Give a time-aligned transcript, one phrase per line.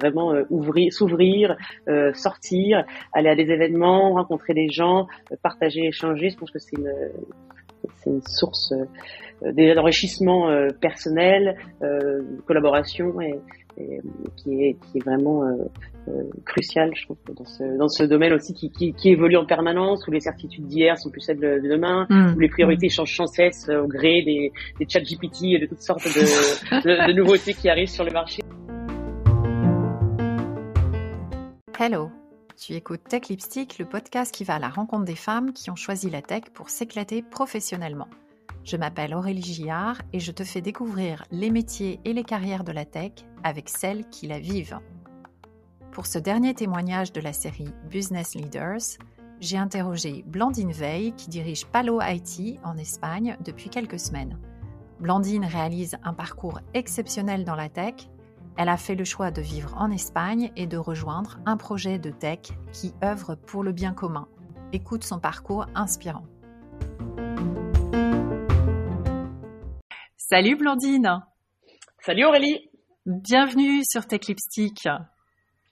[0.00, 1.56] vraiment ouvrir, s'ouvrir,
[2.14, 5.06] sortir, aller à des événements, rencontrer des gens,
[5.42, 6.30] partager, échanger.
[6.30, 6.92] Je pense que c'est une,
[7.98, 8.72] c'est une source
[9.54, 10.48] déjà d'enrichissement
[10.80, 11.56] personnel,
[12.46, 13.40] collaboration et,
[13.78, 14.00] et,
[14.36, 15.64] qui, est, qui est vraiment euh,
[16.08, 19.46] euh, crucial, je trouve, dans ce, dans ce domaine aussi qui, qui, qui évolue en
[19.46, 22.34] permanence, où les certitudes d'hier sont plus celles de, demain, mm.
[22.36, 25.82] où les priorités changent sans cesse au gré des, des chats GPT et de toutes
[25.82, 28.42] sortes de, de, de nouveautés qui arrivent sur le marché.
[31.78, 32.10] Hello,
[32.64, 35.76] tu écoutes Tech Lipstick, le podcast qui va à la rencontre des femmes qui ont
[35.76, 38.06] choisi la tech pour s'éclater professionnellement.
[38.62, 42.70] Je m'appelle Aurélie Gillard et je te fais découvrir les métiers et les carrières de
[42.70, 44.78] la tech avec celles qui la vivent.
[45.90, 48.96] Pour ce dernier témoignage de la série Business Leaders,
[49.40, 54.38] j'ai interrogé Blandine Veil qui dirige Palo IT en Espagne depuis quelques semaines.
[55.00, 58.08] Blandine réalise un parcours exceptionnel dans la tech.
[58.58, 62.10] Elle a fait le choix de vivre en Espagne et de rejoindre un projet de
[62.10, 62.40] tech
[62.72, 64.28] qui œuvre pour le bien commun.
[64.74, 66.24] Écoute son parcours inspirant.
[70.16, 71.22] Salut Blandine.
[72.00, 72.68] Salut Aurélie.
[73.06, 74.86] Bienvenue sur Tech Lipstick.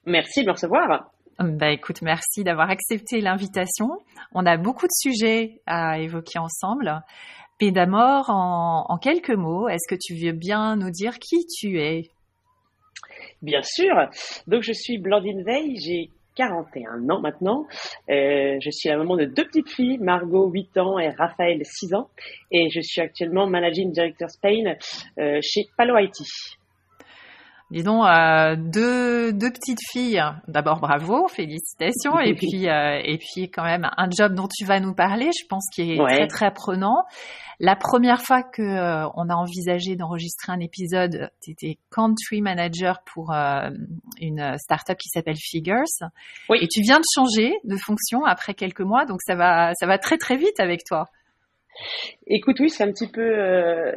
[0.07, 1.11] Merci de me recevoir.
[1.39, 3.89] Bah écoute, merci d'avoir accepté l'invitation.
[4.33, 7.03] On a beaucoup de sujets à évoquer ensemble.
[7.61, 11.79] Mais d'abord, en, en quelques mots, est-ce que tu veux bien nous dire qui tu
[11.79, 12.11] es?
[13.43, 13.95] Bien sûr.
[14.47, 17.67] Donc je suis Blandine Veil, j'ai 41 ans maintenant.
[18.09, 21.95] Euh, je suis la maman de deux petites filles, Margot 8 ans et Raphaël 6
[21.95, 22.09] ans.
[22.51, 24.75] Et je suis actuellement Managing Director Spain
[25.19, 26.23] euh, chez Palo IT.
[27.71, 30.23] Dis donc, euh, deux, deux petites filles.
[30.49, 32.19] D'abord, bravo, félicitations.
[32.19, 35.47] et puis, euh, et puis quand même un job dont tu vas nous parler, je
[35.47, 37.05] pense, qui est très très prenant.
[37.63, 43.03] La première fois que euh, on a envisagé d'enregistrer un épisode, tu étais country manager
[43.05, 43.69] pour euh,
[44.19, 45.85] une startup qui s'appelle Figures.
[46.49, 46.59] Oui.
[46.63, 49.99] Et tu viens de changer de fonction après quelques mois, donc ça va, ça va
[49.99, 51.05] très très vite avec toi.
[52.27, 53.93] Écoute, oui, c'est un petit peu, euh,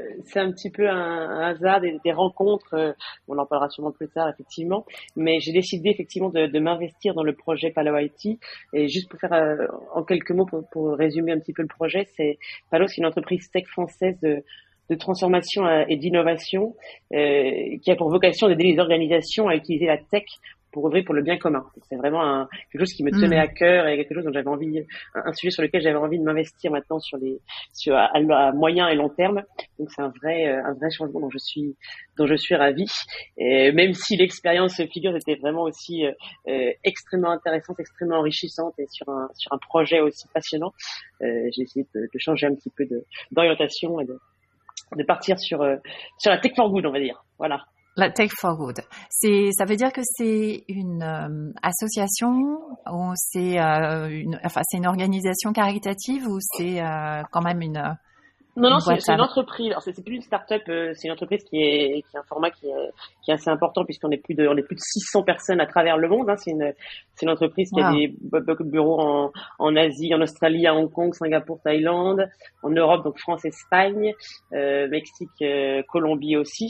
[0.89, 2.73] un hasard des, rencontres.
[2.73, 2.93] Euh,
[3.27, 4.85] on en parlera sûrement plus tard, effectivement.
[5.15, 8.39] Mais j'ai décidé effectivement de, m'investir dans le projet Palo IT.
[8.73, 12.07] Et juste pour faire euh, en quelques mots, pour, résumer un petit peu le projet,
[12.15, 12.37] c'est
[12.71, 16.75] Palo, c'est une entreprise tech française de transformation et d'innovation
[17.09, 20.25] qui a pour vocation d'aider les organisations à utiliser la tech
[20.73, 21.63] pour œuvrer pour le bien commun.
[21.87, 23.39] C'est vraiment un, quelque chose qui me tenait mm.
[23.39, 26.23] à cœur et quelque chose dont j'avais envie, un, sujet sur lequel j'avais envie de
[26.23, 27.39] m'investir maintenant sur les,
[27.71, 28.11] sur à,
[28.53, 29.43] moyen et long terme.
[29.79, 31.75] Donc c'est un vrai, euh, un vrai changement dont je suis,
[32.17, 32.91] dont je suis ravie.
[33.37, 36.11] Et même si l'expérience figure était vraiment aussi euh,
[36.47, 40.73] euh, extrêmement intéressante, extrêmement enrichissante et sur un, sur un projet aussi passionnant,
[41.21, 42.85] euh, j'ai essayé de, de, changer un petit peu
[43.31, 44.17] d'orientation et de,
[44.97, 45.59] de partir sur,
[46.17, 47.23] sur la tech for good, on va dire.
[47.37, 47.65] Voilà.
[47.95, 48.81] La Tech for Good.
[49.09, 52.59] C'est, ça veut dire que c'est une euh, association
[52.91, 57.95] ou c'est euh, une, enfin c'est une organisation caritative ou c'est euh, quand même une
[58.55, 59.71] non, non, c'est une entreprise.
[59.71, 62.51] Alors, c'est plus une start-up, euh, c'est une entreprise qui est, qui est un format
[62.51, 62.91] qui est,
[63.23, 65.65] qui est assez important puisqu'on est plus de, on est plus de 600 personnes à
[65.65, 66.29] travers le monde.
[66.29, 66.35] Hein.
[66.37, 66.71] C'est une,
[67.15, 68.13] c'est une entreprise qui a des
[68.63, 72.29] bureaux en, en Asie, en Australie, à Hong Kong, Singapour, Thaïlande,
[72.61, 74.13] en Europe, donc France, Espagne,
[74.53, 76.69] euh, Mexique, euh, Colombie aussi,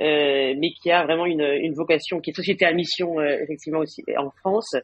[0.00, 4.04] euh, mais qui a vraiment une, une vocation, qui est société à mission effectivement aussi
[4.16, 4.76] en France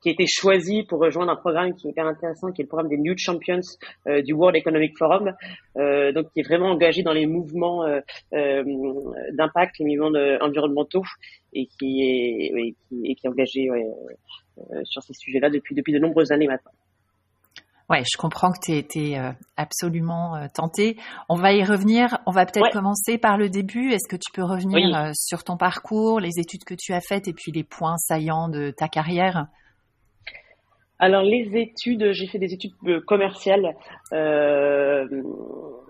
[0.00, 2.68] qui a été choisi pour rejoindre un programme qui est hyper intéressant, qui est le
[2.68, 3.60] programme des New Champions
[4.06, 5.32] euh, du World Economic Forum,
[5.76, 8.00] euh, donc qui est vraiment engagé dans les mouvements euh,
[8.32, 8.64] euh
[9.32, 11.04] d'impact, les mouvements environnementaux,
[11.52, 15.98] et qui est, qui, et qui est engagé euh, sur ces sujets-là depuis depuis de
[15.98, 16.72] nombreuses années maintenant.
[17.90, 19.20] Ouais, je comprends que tu été
[19.56, 20.96] absolument tenté.
[21.28, 22.18] On va y revenir.
[22.24, 23.90] On va peut-être commencer par le début.
[23.90, 27.32] Est-ce que tu peux revenir sur ton parcours, les études que tu as faites et
[27.32, 29.48] puis les points saillants de ta carrière?
[31.00, 33.74] Alors les études, j'ai fait des études euh, commerciales.
[34.12, 35.08] Euh,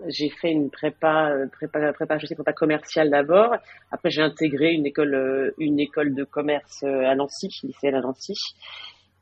[0.07, 3.53] j'ai fait une prépa, euh, prépa, prépa, je sais pas commerciale d'abord.
[3.91, 8.35] Après j'ai intégré une école, une école de commerce à Nancy, lycée à Nancy.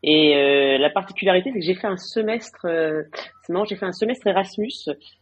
[0.02, 3.04] Et euh, la particularité, c'est que j'ai fait un semestre, euh,
[3.50, 4.72] marrant, j'ai fait un semestre Erasmus.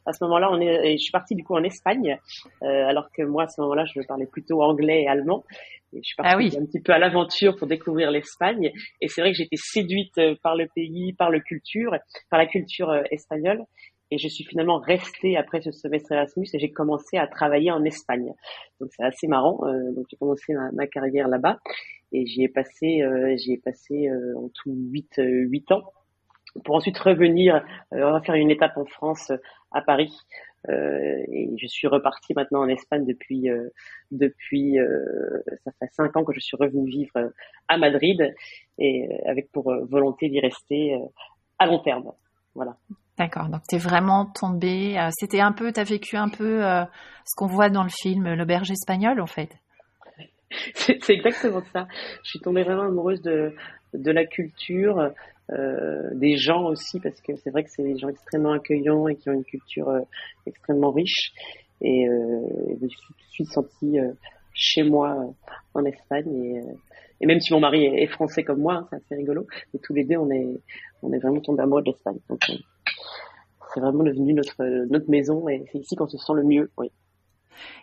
[0.06, 2.18] À ce moment-là, on est, je suis partie du coup en Espagne,
[2.64, 5.44] euh, alors que moi, à ce moment-là, je parlais plutôt anglais et allemand.
[5.94, 8.72] Et je suis partie ah un petit peu à l'aventure pour découvrir l'Espagne.
[9.00, 11.96] Et c'est vrai que été séduite euh, par le pays, par le culture,
[12.30, 13.64] par la culture euh, espagnole.
[14.10, 17.84] Et je suis finalement restée après ce semestre Erasmus et j'ai commencé à travailler en
[17.84, 18.34] Espagne.
[18.80, 19.60] Donc c'est assez marrant.
[19.66, 21.60] Euh, donc j'ai commencé ma, carrière là-bas
[22.12, 25.84] et j'y ai passé, euh, j'y ai passé euh, en tout huit, huit ans
[26.64, 27.64] pour ensuite revenir,
[27.94, 29.32] euh, faire une étape en France,
[29.72, 30.18] à Paris,
[30.70, 33.48] et je suis repartie maintenant en Espagne depuis
[34.12, 34.78] depuis
[35.64, 37.32] ça fait cinq ans que je suis revenue vivre
[37.70, 38.34] à Madrid
[38.78, 40.98] et avec pour volonté d'y rester
[41.60, 42.12] à long terme.
[42.56, 42.76] Voilà.
[43.18, 46.62] D'accord, donc tu es vraiment tombée, c'était un peu, tu as vécu un peu
[47.26, 49.50] ce qu'on voit dans le film L'auberge espagnole en fait.
[50.76, 51.88] C'est exactement ça.
[52.24, 53.54] Je suis tombée vraiment amoureuse de,
[53.94, 55.12] de la culture,
[55.52, 59.16] euh, des gens aussi, parce que c'est vrai que c'est des gens extrêmement accueillants et
[59.16, 60.02] qui ont une culture euh,
[60.46, 61.32] extrêmement riche.
[61.82, 62.42] Et euh,
[62.80, 62.90] je me
[63.30, 64.12] suis sentie euh,
[64.54, 65.32] chez moi euh,
[65.74, 66.64] en Espagne.
[67.22, 69.94] Et, même si mon mari est, français comme moi, hein, c'est assez rigolo, mais tous
[69.94, 70.48] les deux, on est,
[71.02, 72.20] on est vraiment tombés amoureux de l'Espagne.
[73.78, 76.72] C'est vraiment devenu notre, notre maison et c'est ici qu'on se sent le mieux.
[76.78, 76.92] Oui.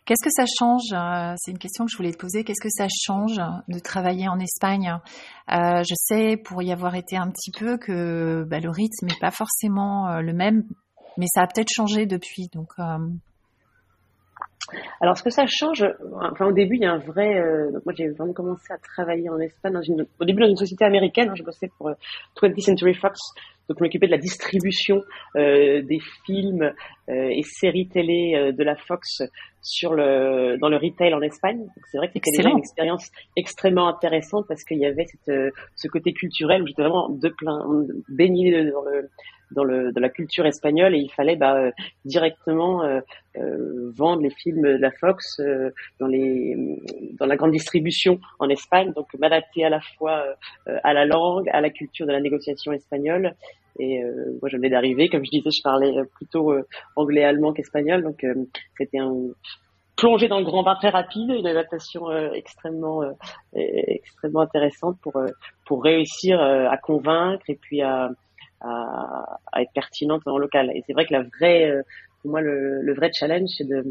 [0.05, 2.45] Qu'est-ce que ça change euh, C'est une question que je voulais te poser.
[2.45, 4.99] Qu'est-ce que ça change de travailler en Espagne?
[5.51, 9.21] Euh, Je sais, pour y avoir été un petit peu, que bah, le rythme n'est
[9.21, 10.65] pas forcément euh, le même,
[11.17, 12.49] mais ça a peut-être changé depuis.
[12.53, 12.73] Donc,
[15.01, 15.85] alors, ce que ça change,
[16.21, 17.71] enfin, au début, il y a un vrai.
[17.73, 19.77] donc moi, j'ai vraiment commencé à travailler en Espagne.
[20.19, 21.91] au début, dans une société américaine, hein, je bossais pour
[22.41, 23.19] 20th Century Fox,
[23.69, 25.03] donc, je m'occupais de la distribution
[25.37, 26.73] euh, des films
[27.09, 29.23] euh, et séries télé euh, de la Fox
[29.63, 31.67] sur le dans le retail en Espagne.
[31.91, 35.89] C'est vrai que c'était déjà une expérience extrêmement intéressante parce qu'il y avait cette, ce
[35.89, 37.65] côté culturel où j'étais vraiment de plein
[38.09, 39.09] baigné dans le
[39.55, 41.71] dans, le, dans la culture espagnole et il fallait bah,
[42.05, 43.01] directement euh,
[43.37, 45.71] euh, vendre les films de la Fox euh,
[46.01, 46.57] dans, les,
[47.19, 50.25] dans la grande distribution en Espagne, donc m'adapter à la fois
[50.67, 53.35] à la langue, à la culture de la négociation espagnole.
[53.79, 54.01] Et
[54.41, 56.55] moi, je venais d'arriver, comme je disais, je parlais plutôt
[56.95, 58.25] anglais, allemand qu'espagnol, donc
[58.79, 59.13] c'était un
[59.97, 63.03] plonger dans le grand bain très rapide, une adaptation extrêmement
[63.53, 65.15] extrêmement intéressante pour
[65.67, 68.11] pour réussir à convaincre et puis à
[68.65, 70.71] à, à, être pertinente en local.
[70.75, 71.83] Et c'est vrai que la vraie, euh,
[72.23, 73.85] pour moi, le, le vrai challenge, c'est de,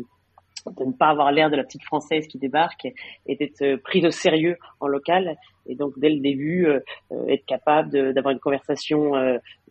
[0.66, 2.88] de ne pas avoir l'air de la petite française qui débarque
[3.26, 5.36] et d'être euh, prise au sérieux en local.
[5.66, 6.80] Et donc, dès le début, euh,
[7.28, 9.14] être capable d'avoir une conversation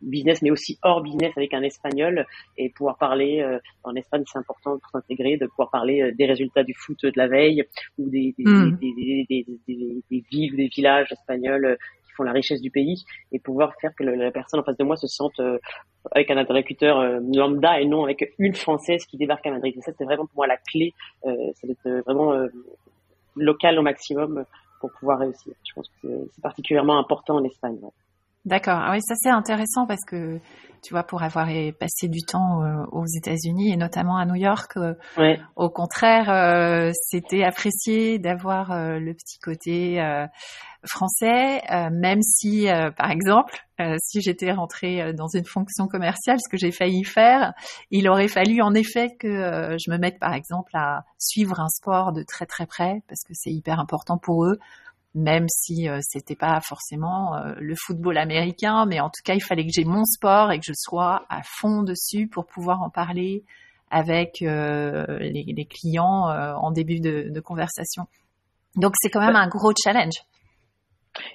[0.00, 3.44] business, mais aussi hors business avec un espagnol et pouvoir parler,
[3.84, 7.28] en Espagne, c'est important pour s'intégrer, de pouvoir parler des résultats du foot de la
[7.28, 7.64] veille
[7.98, 8.78] ou des, des, mmh.
[8.80, 11.76] des, des, des, des villes ou des villages espagnols
[12.16, 14.96] font la richesse du pays et pouvoir faire que la personne en face de moi
[14.96, 15.58] se sente euh,
[16.12, 19.74] avec un interlocuteur euh, lambda et non avec une française qui débarque à Madrid.
[19.76, 20.94] Et ça, c'est vraiment pour moi la clé,
[21.26, 22.34] euh, c'est d'être vraiment
[23.36, 24.44] local au maximum
[24.80, 25.54] pour pouvoir réussir.
[25.66, 27.78] Je pense que c'est particulièrement important en Espagne.
[28.44, 28.80] D'accord.
[28.82, 30.40] Ah oui, ça c'est intéressant parce que
[30.82, 31.46] tu vois, pour avoir
[31.78, 34.94] passé du temps euh, aux États-Unis et notamment à New York, euh,
[35.54, 40.02] au contraire, euh, c'était apprécié d'avoir le petit côté
[40.84, 41.62] français,
[41.92, 42.66] même si,
[42.96, 43.54] par exemple,
[43.98, 47.52] si j'étais rentrée dans une fonction commerciale, ce que j'ai failli faire,
[47.92, 52.12] il aurait fallu en effet que je me mette, par exemple, à suivre un sport
[52.12, 54.58] de très très près parce que c'est hyper important pour eux
[55.14, 59.42] même si euh, c'était pas forcément euh, le football américain, mais en tout cas, il
[59.42, 62.90] fallait que j'ai mon sport et que je sois à fond dessus pour pouvoir en
[62.90, 63.44] parler
[63.90, 68.06] avec euh, les, les, clients en début de, de conversation.
[68.76, 70.14] Donc c'est quand même un gros challenge.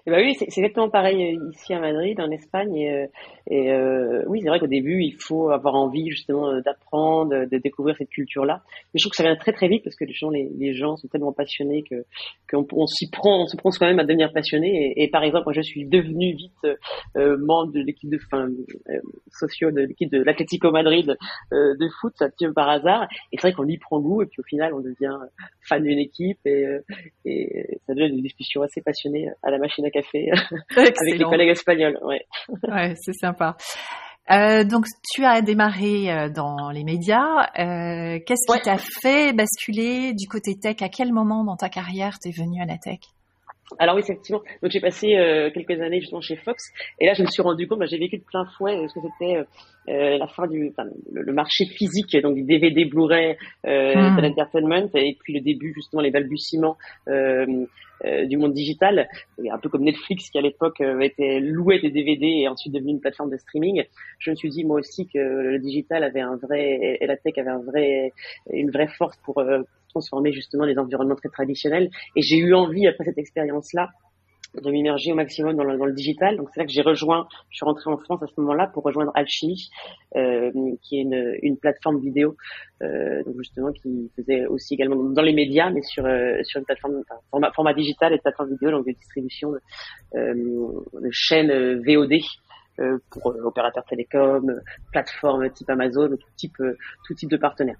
[0.06, 2.76] Eh ben oui, c'est exactement pareil ici à Madrid, en Espagne.
[2.76, 3.10] Et,
[3.50, 7.58] et euh, oui, c'est vrai qu'au début, il faut avoir envie justement euh, d'apprendre, de
[7.58, 8.62] découvrir cette culture-là.
[8.94, 10.96] Mais je trouve que ça vient très très vite parce que les gens, les, gens
[10.98, 12.06] sont tellement passionnés que
[12.50, 14.94] qu'on on, s'y prend, on se prend quand même à devenir passionné.
[14.96, 16.68] Et, par exemple, moi, je suis devenu vite
[17.16, 18.48] euh, membre de l'équipe de, enfin,
[18.90, 19.00] euh,
[19.31, 21.18] socio de l'équipe de l'Atlético Madrid
[21.54, 23.07] euh, de foot, ça tient par hasard.
[23.31, 25.18] Et c'est vrai qu'on y prend goût et puis au final, on devient
[25.68, 26.80] fan d'une équipe et, euh,
[27.86, 30.30] ça devient une discussion assez passionnée à la machine à café
[30.76, 32.00] avec les collègues espagnols.
[32.04, 32.26] Ouais,
[32.68, 33.44] ouais c'est simple.
[34.30, 37.47] Euh, donc, tu as démarré euh, dans les médias.
[37.59, 40.81] Euh, qu'est-ce qui t'a fait basculer du côté tech?
[40.81, 43.00] À quel moment dans ta carrière t'es venu à la tech?
[43.80, 44.42] Alors oui, effectivement.
[44.62, 47.68] Donc j'ai passé euh, quelques années justement chez Fox, et là je me suis rendu
[47.68, 49.45] compte, bah, j'ai vécu de plein fouet ce que c'était
[49.90, 54.16] euh, la fin du, enfin, le, marché physique, donc du DVD, Blu-ray, euh, hmm.
[54.18, 57.66] de l'entertainment, et puis le début justement les balbutiements euh,
[58.06, 59.09] euh, du monde digital,
[59.52, 63.00] un peu comme Netflix qui à l'époque était loué des DVD et ensuite devenu une
[63.00, 63.83] plateforme de streaming.
[64.19, 67.38] Je me suis dit moi aussi que le digital avait un vrai et la tech
[67.38, 68.12] avait un vrai
[68.52, 69.42] une vraie force pour
[69.97, 71.89] transformer justement les environnements très traditionnels.
[72.16, 73.89] Et j'ai eu envie, après cette expérience-là,
[74.56, 76.37] de m'immerger au maximum dans le, digital.
[76.37, 78.83] Donc c'est là que j'ai rejoint, je suis rentrée en France à ce moment-là pour
[78.83, 79.69] rejoindre Alchemy,
[80.16, 80.51] euh,
[80.81, 81.01] qui est
[81.42, 82.35] une, plateforme vidéo,
[82.81, 86.66] euh, donc justement qui faisait aussi également dans les médias, mais sur euh, sur une
[86.66, 89.51] plateforme enfin, format, digital et plateforme vidéo, donc de distribution
[90.13, 92.13] de, chaînes VOD
[93.11, 94.61] pour opérateurs télécoms,
[94.92, 96.57] plateformes type Amazon, tout type,
[97.06, 97.77] tout type de partenaires.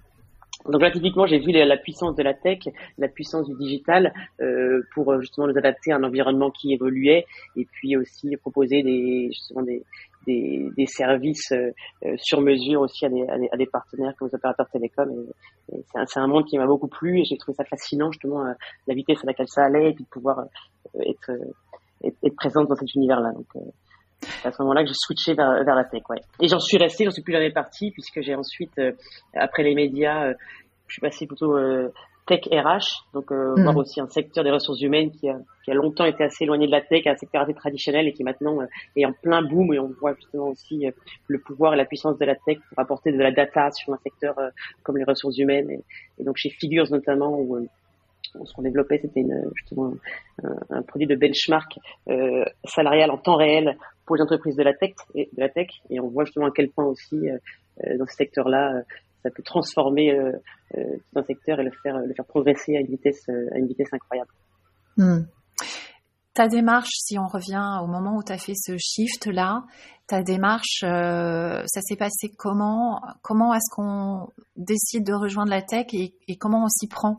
[0.66, 2.60] Donc là, typiquement, j'ai vu la, puissance de la tech,
[2.98, 7.66] la puissance du digital euh, pour justement nous adapter à un environnement qui évoluait et
[7.66, 9.84] puis aussi proposer des, justement des,
[10.28, 11.72] des, des services euh,
[12.18, 15.26] sur mesure aussi à des, à des, partenaires comme les opérateurs télécoms.
[15.72, 18.46] Et, c'est un, un, monde qui m'a beaucoup plu et j'ai trouvé ça fascinant justement
[18.46, 18.54] euh,
[18.88, 21.32] la vitesse à laquelle ça allait et puis de pouvoir euh, être,
[22.04, 23.32] être, être, présente dans cet univers-là.
[23.32, 23.48] Donc
[24.44, 26.04] à ce moment-là que j'ai switché vers, vers la tech.
[26.10, 26.22] Ouais.
[26.42, 28.80] Et j'en suis resté, j'en suis plus jamais parti puisque j'ai ensuite,
[29.34, 30.32] après les médias,
[30.88, 31.56] je suis passé plutôt
[32.28, 33.64] tech RH, donc euh, mm.
[33.64, 36.68] voir aussi un secteur des ressources humaines qui a, qui a, longtemps été assez éloigné
[36.68, 39.74] de la tech, un secteur assez traditionnel et qui maintenant euh, est en plein boom
[39.74, 40.92] et on voit justement aussi euh,
[41.28, 43.98] le pouvoir et la puissance de la tech pour apporter de la data sur un
[43.98, 44.50] secteur euh,
[44.84, 45.84] comme les ressources humaines et,
[46.20, 47.66] et, donc chez Figures notamment où
[48.44, 49.94] ce qu'on développait c'était justement
[50.44, 51.80] un, un, produit de benchmark
[52.66, 53.78] salarial en temps réel
[54.08, 56.52] pour les entreprises de la tech et de la tech et on voit justement à
[56.52, 57.28] quel point aussi
[58.00, 58.84] dans ce secteur-là
[59.28, 60.32] ça peut transformer euh,
[60.78, 63.68] euh, un secteur et le faire, le faire progresser à une vitesse, euh, à une
[63.68, 64.30] vitesse incroyable.
[64.96, 65.26] Hmm.
[66.34, 69.64] Ta démarche, si on revient au moment où tu as fait ce shift-là,
[70.06, 73.02] ta démarche, ça s'est passé comment?
[73.24, 77.18] Comment est-ce qu'on décide de rejoindre la tech et comment on s'y prend?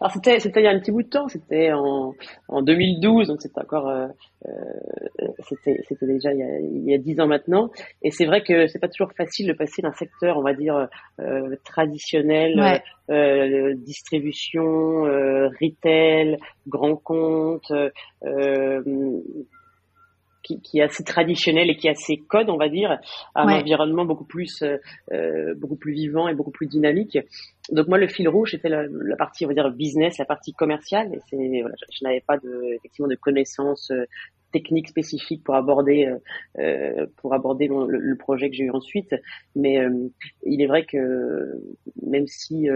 [0.00, 2.14] Alors c'était c'était il y a un petit bout de temps, c'était en,
[2.48, 4.06] en 2012, donc c'était encore euh,
[4.46, 7.70] euh, c'était c'était déjà il y, a, il y a 10 ans maintenant.
[8.02, 10.88] Et c'est vrai que c'est pas toujours facile de passer d'un secteur, on va dire
[11.20, 12.80] euh, traditionnel,
[13.10, 17.70] euh, distribution, euh, retail, grand compte.
[20.50, 22.98] Qui, qui, est assez traditionnel et qui est assez code, on va dire,
[23.34, 24.78] à un environnement beaucoup plus, euh,
[25.12, 27.18] euh, beaucoup plus vivant et beaucoup plus dynamique.
[27.70, 30.52] Donc moi, le fil rouge, c'était la, la, partie, on va dire, business, la partie
[30.52, 31.14] commerciale.
[31.14, 34.06] Et c'est, voilà, je, je n'avais pas de, effectivement de connaissances euh,
[34.52, 36.12] techniques spécifiques pour aborder,
[36.58, 39.14] euh, pour aborder le, le, projet que j'ai eu ensuite.
[39.54, 39.78] Mais
[40.44, 40.98] il est vrai que
[42.02, 42.68] même si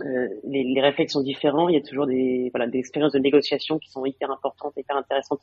[0.00, 1.68] euh, les, les, réflexes sont différents.
[1.68, 4.96] Il y a toujours des, voilà, des expériences de négociation qui sont hyper importantes, hyper
[4.96, 5.40] intéressantes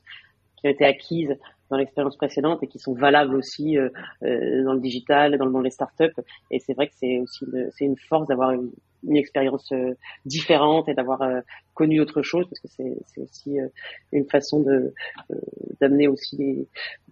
[0.65, 1.35] qui ont été acquises
[1.69, 3.89] dans l'expérience précédente et qui sont valables aussi euh,
[4.23, 6.13] euh, dans le digital, dans le monde des startups.
[6.51, 8.71] Et c'est vrai que c'est aussi c'est une force d'avoir une,
[9.07, 9.95] une, expérience euh,
[10.25, 11.41] différente et d'avoir euh,
[11.73, 13.57] connu autre chose parce que c'est aussi
[14.11, 14.93] une façon de
[15.81, 16.67] d'amener aussi des,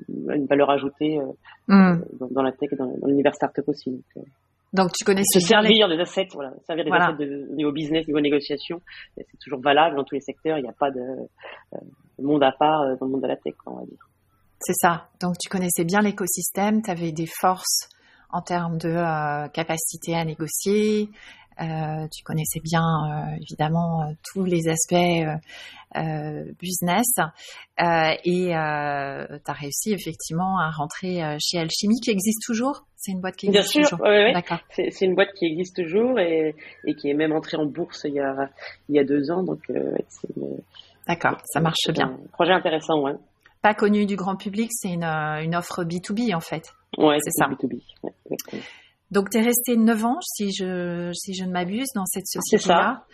[0.10, 1.20] une valeur ajoutée
[1.68, 1.96] mm.
[2.20, 3.92] dans, dans, la tech et dans, dans l'univers startup aussi.
[3.92, 4.26] Donc,
[4.74, 8.20] donc tu connais se servir des assets, voilà, servir des assets de niveau business, niveau
[8.20, 8.82] négociation,
[9.16, 10.58] c'est toujours valable dans tous les secteurs.
[10.58, 11.78] Il n'y a pas de euh,
[12.20, 14.10] monde à part euh, dans le monde de la tech, on va dire.
[14.60, 15.10] C'est ça.
[15.22, 17.90] Donc tu connaissais bien l'écosystème, tu avais des forces
[18.32, 21.10] en termes de euh, capacité à négocier,
[21.62, 24.96] euh, tu connaissais bien euh, évidemment euh, tous les aspects
[26.60, 27.06] business
[27.78, 32.88] et tu as réussi effectivement à rentrer chez Alchimie qui existe toujours.
[32.96, 34.08] C'est une boîte qui existe bien sûr, toujours.
[34.34, 34.58] D'accord.
[34.72, 36.56] C'est une boîte qui existe toujours et,
[36.88, 38.50] et, qui est même entrée en bourse il y a,
[38.90, 39.44] il y a deux ans.
[39.44, 39.60] Donc,
[41.08, 42.08] D'accord, ça marche bien.
[42.08, 43.14] Un projet intéressant, ouais.
[43.62, 46.74] Pas connu du grand public, c'est une, une offre B2B en fait.
[46.98, 47.50] Ouais, c'est ça.
[47.50, 47.82] B2B.
[49.14, 53.06] Donc, tu es resté 9 ans, si je, si je ne m'abuse, dans cette société-là.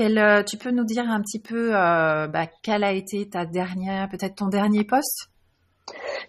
[0.00, 4.08] Euh, tu peux nous dire un petit peu euh, bah, quel a été ta dernière,
[4.08, 5.30] peut-être ton dernier poste?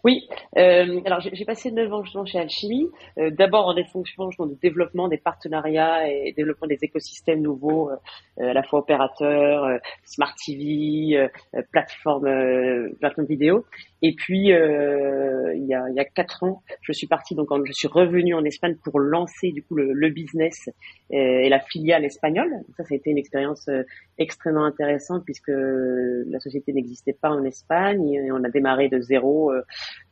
[0.03, 2.87] Oui, euh, alors j'ai passé 9 ans chez Alchimie,
[3.17, 8.49] euh, d'abord en des fonctions de développement des partenariats et développement des écosystèmes nouveaux, euh,
[8.49, 11.27] à la fois opérateurs, smart TV,
[11.71, 13.65] plateforme, plateforme vidéo.
[14.01, 17.73] Et puis il y a il y a quatre ans, je suis partie donc je
[17.73, 20.69] suis revenue en Espagne pour lancer du coup le, business
[21.09, 22.49] et la filiale espagnole.
[22.77, 23.69] Ça, ça a été une expérience
[24.17, 29.48] extrêmement intéressante puisque la société n'existait pas en Espagne et on a démarré de zéro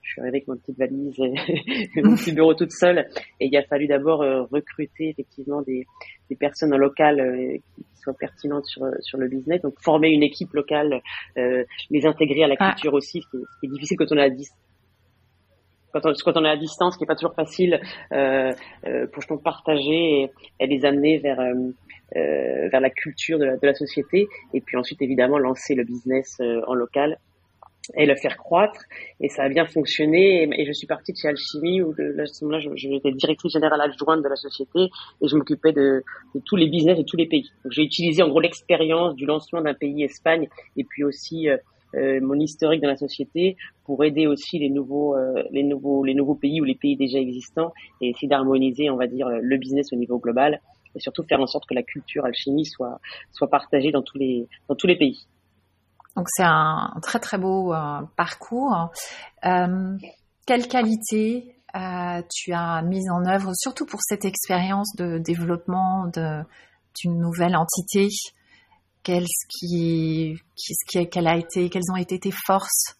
[0.01, 3.07] je suis arrivée avec ma petite valise et mon petit bureau toute seule.
[3.39, 5.85] Et il a fallu d'abord euh, recruter effectivement des,
[6.29, 9.61] des personnes locales euh, qui soient pertinentes sur, sur le business.
[9.61, 11.01] Donc former une équipe locale,
[11.37, 12.71] euh, les intégrer à la ah.
[12.71, 14.57] culture aussi, ce qui, est, ce qui est difficile quand on est à distance
[15.93, 17.79] quand on, quand on est à distance, qui est pas toujours facile
[18.11, 18.51] euh,
[18.85, 23.57] euh, pour je partager et, et, les amener vers euh, vers la culture de la,
[23.57, 27.17] de la, société, et puis ensuite évidemment lancer le business en local
[27.95, 28.79] et le faire croître.
[29.19, 30.49] Et ça a bien fonctionné.
[30.57, 33.81] Et, je suis partie de chez Alchimie où là, à ce moment-là, j'étais directrice générale
[33.81, 34.89] adjointe de la société
[35.21, 36.03] et je m'occupais de,
[36.35, 37.49] de, tous les business de tous les pays.
[37.69, 41.57] J'ai utilisé en gros l'expérience du lancement d'un pays Espagne et puis aussi euh,
[41.95, 46.13] euh, mon historique dans la société pour aider aussi les nouveaux, euh, les nouveaux, les
[46.13, 49.93] nouveaux pays ou les pays déjà existants et essayer d'harmoniser, on va dire, le business
[49.93, 50.61] au niveau global
[50.95, 52.99] et surtout faire en sorte que la culture alchimie soit,
[53.31, 55.27] soit partagée dans tous les, dans tous les pays.
[56.17, 57.73] Donc c'est un, très très beau
[58.17, 58.91] parcours.
[59.41, 61.55] quelle qualité
[62.29, 68.09] tu as mise en œuvre, surtout pour cette expérience de développement d'une nouvelle entité?
[69.03, 70.35] Qu'est-ce qui,
[70.91, 72.97] quelles ont été tes forces?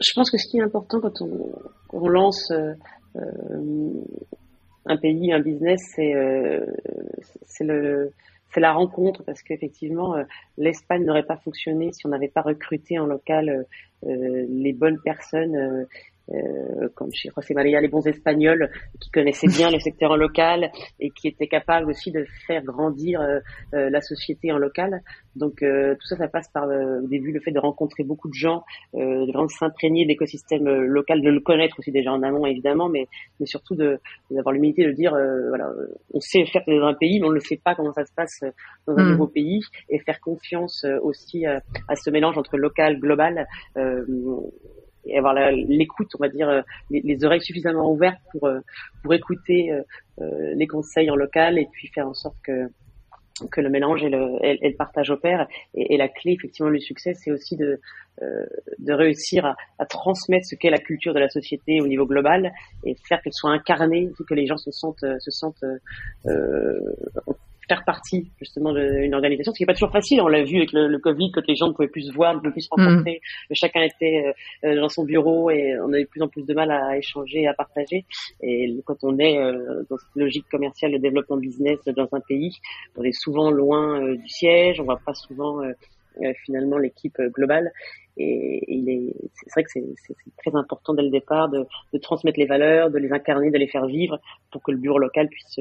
[0.00, 1.22] Je pense que ce qui est important quand
[1.92, 2.74] on, lance euh,
[3.14, 3.92] euh,
[4.86, 6.66] un pays, un business, c'est euh,
[7.60, 8.12] le
[8.52, 10.14] c'est la rencontre parce qu'effectivement
[10.58, 13.66] l'Espagne n'aurait pas fonctionné si on n'avait pas recruté en local
[14.02, 15.86] les bonnes personnes
[16.32, 18.70] euh, comme chez José María, les bons Espagnols
[19.00, 20.70] qui connaissaient bien le secteur en local
[21.00, 23.40] et qui étaient capables aussi de faire grandir euh,
[23.74, 25.02] euh, la société en local.
[25.36, 28.64] Donc tout ça, ça passe par au début le fait de rencontrer beaucoup de gens,
[28.92, 33.06] de vraiment s'imprégner de l'écosystème local, de le connaître aussi déjà en amont évidemment, mais,
[33.40, 35.12] mais surtout d'avoir l'humilité de dire
[35.48, 35.70] voilà,
[36.12, 38.40] on sait faire dans un pays, mais on ne sait pas comment ça se passe
[38.86, 39.10] dans un mm.
[39.12, 43.46] nouveau pays et faire confiance aussi à, à ce mélange entre local, global
[45.04, 48.60] et avoir l'écoute, on va dire, euh, les, oreilles suffisamment ouvertes pour euh,
[49.02, 52.68] pour écouter euh, les conseils en local et puis faire en sorte que
[53.50, 55.48] que le mélange et le, et, le partage opèrent.
[55.74, 57.80] Et, et, la clé, effectivement, du succès, c'est aussi de,
[58.20, 62.52] de réussir à, à transmettre ce qu'est la culture de la société au niveau global
[62.84, 65.64] et faire qu'elle soit incarnée, que les gens se sentent, se sentent
[66.26, 66.78] euh,
[67.68, 70.20] faire partie justement d'une organisation, ce qui n'est pas toujours facile.
[70.20, 72.38] On l'a vu avec le, Covid, quand les gens ne pouvaient plus se voir, ne
[72.40, 73.54] pouvaient plus se rencontrer, mm.
[73.54, 76.54] chacun était euh, euh, dans son bureau et on avait de plus en plus de
[76.54, 78.04] mal à échanger, à partager.
[78.42, 82.58] Et quand on est euh, dans cette logique commerciale de développement business dans un pays,
[82.96, 85.62] on est souvent loin du siège, on voit pas souvent
[86.44, 87.70] finalement l'équipe globale.
[88.16, 92.38] Et, il est, c'est vrai que c'est, très important dès le départ de, de, transmettre
[92.38, 95.58] les valeurs, de les incarner, de les faire vivre pour que le bureau local puisse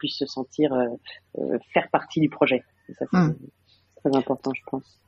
[0.00, 0.86] puisse se sentir euh,
[1.38, 2.64] euh, faire partie du projet.
[2.98, 3.36] ça, hmm.
[3.68, 4.98] c'est très important, je pense.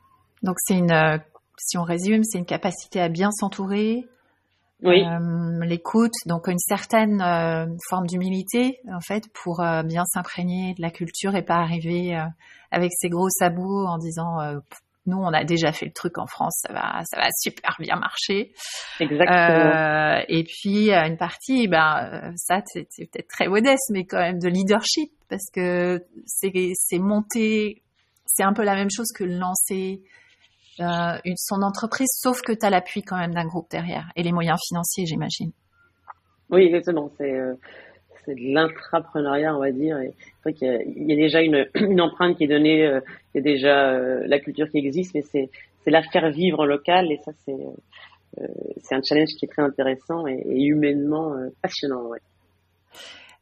[0.45, 1.19] Donc, c'est une, euh,
[1.59, 4.07] si on résume, c'est une capacité à bien s'entourer,
[4.85, 5.05] oui.
[5.61, 7.21] l'écoute, donc une certaine
[7.89, 12.21] forme d'humilité en fait pour bien s'imprégner de la culture et pas arriver
[12.73, 14.39] avec ses gros sabots en disant
[15.07, 17.97] nous, on a déjà fait le truc en France, ça va, ça va super bien
[17.97, 18.53] marcher.
[19.01, 19.39] Exactement.
[19.39, 24.39] Euh, et puis une partie, ben euh, ça, c'est peut-être très modeste, mais quand même
[24.39, 27.83] de leadership, parce que c'est c'est monter,
[28.27, 30.03] c'est un peu la même chose que lancer
[30.81, 34.23] euh, une, son entreprise, sauf que tu as l'appui quand même d'un groupe derrière et
[34.23, 35.53] les moyens financiers, j'imagine.
[36.51, 37.11] Oui, exactement.
[37.19, 37.55] C'est euh,
[38.25, 39.99] c'est de l'intrapreneuriat, on va dire.
[39.99, 43.01] Et vrai qu'il y, a déjà une, une, empreinte qui est donnée, euh,
[43.35, 45.51] il y a déjà euh, la culture qui existe, mais c'est,
[45.83, 47.11] c'est la faire vivre en local.
[47.11, 48.47] Et ça, c'est, euh,
[48.83, 52.07] c'est un challenge qui est très intéressant et, humainement passionnant.
[52.07, 52.19] Ouais.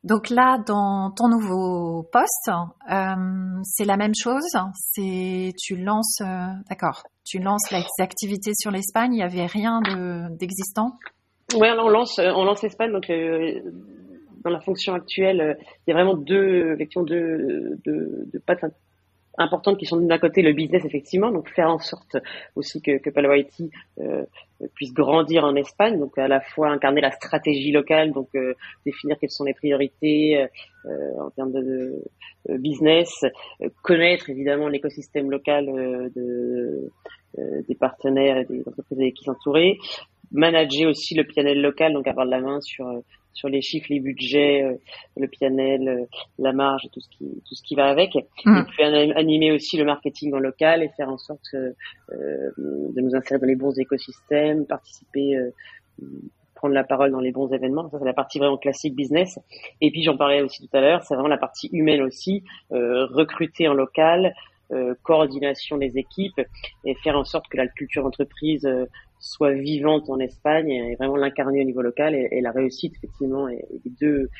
[0.02, 2.50] Donc là, dans ton nouveau poste,
[3.64, 4.56] c'est la même chose.
[4.74, 6.22] C'est tu lances,
[6.70, 9.12] d'accord, tu lances les activités sur l'Espagne.
[9.12, 10.92] Il n'y avait rien de, d'existant?
[11.54, 12.92] Oui, on lance, on lance l'Espagne.
[12.92, 13.10] Donc
[14.40, 15.54] dans la fonction actuelle, euh,
[15.86, 18.64] il y a vraiment deux, effectivement, deux, deux, deux pattes
[19.38, 22.16] importantes qui sont d'un côté le business effectivement, donc faire en sorte
[22.56, 24.24] aussi que, que Palo Haiti euh,
[24.74, 29.16] puisse grandir en Espagne, donc à la fois incarner la stratégie locale, donc euh, définir
[29.18, 30.46] quelles sont les priorités
[31.18, 32.02] en termes de,
[32.48, 33.24] business,
[33.82, 35.66] connaître évidemment l'écosystème local
[36.14, 36.90] de,
[37.36, 39.78] des partenaires et des entreprises qui s'entourer,
[40.32, 42.86] manager aussi le PNL local, donc avoir de la main sur
[43.32, 44.74] sur les chiffres, les budgets, euh,
[45.16, 46.04] le PNL, euh,
[46.38, 48.14] la marge, tout ce qui tout ce qui va avec.
[48.44, 48.58] Mm.
[48.58, 51.72] Et puis animer aussi le marketing en local et faire en sorte euh,
[52.58, 55.36] de nous insérer dans les bons écosystèmes, participer
[56.54, 57.88] prendre la parole dans les bons événements.
[57.88, 59.38] Ça, c'est la partie vraiment classique business.
[59.80, 63.66] Et puis, j'en parlais aussi tout à l'heure, c'est vraiment la partie humaine aussi, recruter
[63.68, 64.34] en local,
[65.02, 66.40] coordination des équipes
[66.84, 68.68] et faire en sorte que la culture d'entreprise
[69.20, 72.14] soit vivante en Espagne et vraiment l'incarner au niveau local.
[72.14, 74.30] Et, la réussite effectivement et, les deux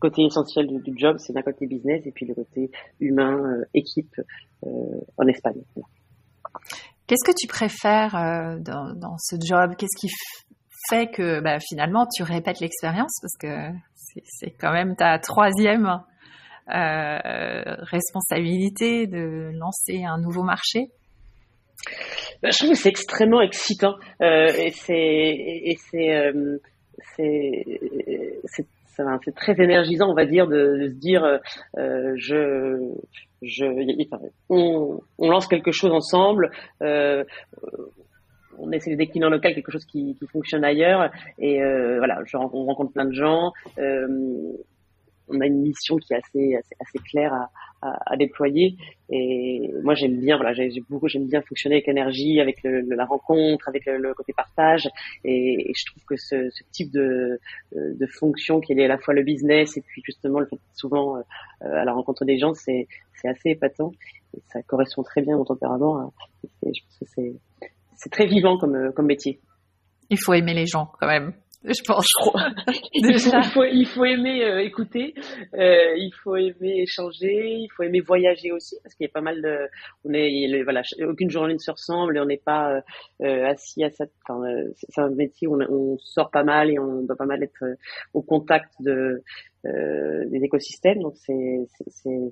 [0.00, 4.20] côtés essentiels du, job, c'est d'un côté business et puis le côté humain, euh, équipe
[4.66, 5.62] euh, en Espagne.
[7.06, 9.76] Qu'est-ce que tu préfères euh, dans, ce job?
[9.76, 10.08] Qu'est-ce qui
[10.88, 13.18] fait que bah, finalement tu répètes l'expérience?
[13.20, 13.70] Parce que
[14.24, 16.00] c'est quand même ta troisième
[16.66, 20.90] responsabilité de lancer un nouveau marché
[22.42, 26.58] je trouve que c'est extrêmement excitant euh, et c'est c'est euh,
[28.46, 32.92] c'est très énergisant, on va dire, de, se dire euh, je
[33.42, 33.66] je
[34.48, 36.50] on, lance quelque chose ensemble.
[38.56, 41.58] On essaie de décliner en local quelque chose qui, fonctionne ailleurs et
[41.98, 43.52] voilà, je, on rencontre plein de gens.
[45.28, 47.50] Euh, on a une mission qui est assez assez, assez claire à,
[47.82, 48.76] à, à, déployer.
[49.10, 53.04] Et moi, j'aime bien, voilà, j'ai beaucoup, j'aime bien fonctionner avec l'énergie, avec le, la
[53.04, 54.88] rencontre, avec le, côté partage.
[55.24, 57.38] Et, et, je trouve que ce, ce type de,
[57.72, 61.16] de fonction qui est à la fois le business et puis justement le fait souvent
[61.16, 61.20] euh,
[61.60, 63.92] à la rencontre des gens, c'est c'est assez épatant.
[64.48, 66.12] Ça correspond très bien à mon tempérament.
[66.42, 67.34] Je pense que c'est
[67.96, 69.40] c'est très vivant comme comme métier.
[70.10, 71.32] Il faut aimer les gens quand même
[71.64, 72.06] je pense.
[72.92, 73.18] il,
[73.52, 75.14] faut, il faut aimer euh, écouter,
[75.54, 79.22] euh, il faut aimer échanger, il faut aimer voyager aussi parce qu'il y a pas
[79.22, 79.68] mal de,
[80.04, 82.82] on est, voilà, aucune journée ne se ressemble et on n'est pas
[83.22, 84.42] euh, assis à cette, enfin,
[84.74, 87.64] c'est un métier où on, on, sort pas mal et on doit pas mal être
[88.12, 89.22] au contact de
[89.66, 91.00] euh, des écosystèmes.
[91.00, 91.34] Donc c'est,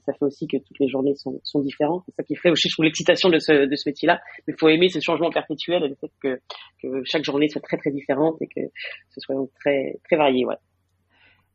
[0.04, 2.02] ça fait aussi que toutes les journées sont, différentes.
[2.06, 4.20] C'est ça qui fait aussi, je trouve, l'excitation de ce, métier-là.
[4.46, 6.40] Mais il faut aimer ce changement perpétuel et le fait que,
[6.82, 8.60] que chaque journée soit très très différente et que
[9.10, 10.44] ce soit très très varié.
[10.44, 10.56] Ouais.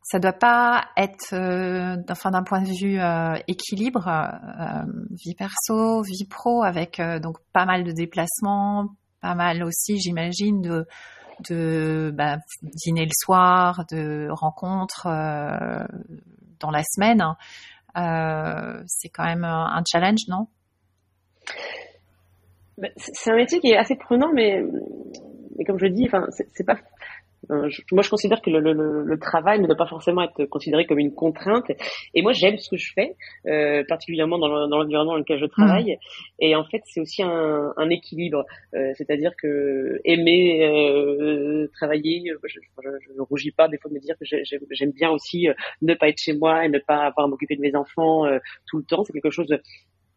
[0.02, 4.08] Ça doit pas être, euh, enfin d'un point de vue euh, équilibre,
[5.24, 8.88] vie perso, vie pro, avec donc pas mal de déplacements,
[9.20, 10.86] pas mal aussi, j'imagine, de
[11.48, 15.86] de bah, dîner le soir, de rencontres euh,
[16.60, 17.24] dans la semaine.
[17.96, 20.48] Euh, c'est quand même un challenge, non?
[22.76, 24.62] Bah, C'est un métier qui est assez prenant, mais,
[25.56, 26.78] mais comme je dis, enfin, c'est pas
[27.50, 30.86] euh, moi, je considère que le, le, le, travail ne doit pas forcément être considéré
[30.86, 31.70] comme une contrainte.
[32.14, 35.92] Et moi, j'aime ce que je fais, euh, particulièrement dans l'environnement dans lequel je travaille.
[35.92, 36.44] Mmh.
[36.44, 38.44] Et en fait, c'est aussi un, un équilibre.
[38.74, 42.58] Euh, C'est-à-dire que aimer euh, travailler, je,
[43.16, 46.08] ne rougis pas des fois de me dire que j'aime bien aussi euh, ne pas
[46.08, 48.84] être chez moi et ne pas avoir à m'occuper de mes enfants euh, tout le
[48.84, 49.04] temps.
[49.04, 49.48] C'est quelque chose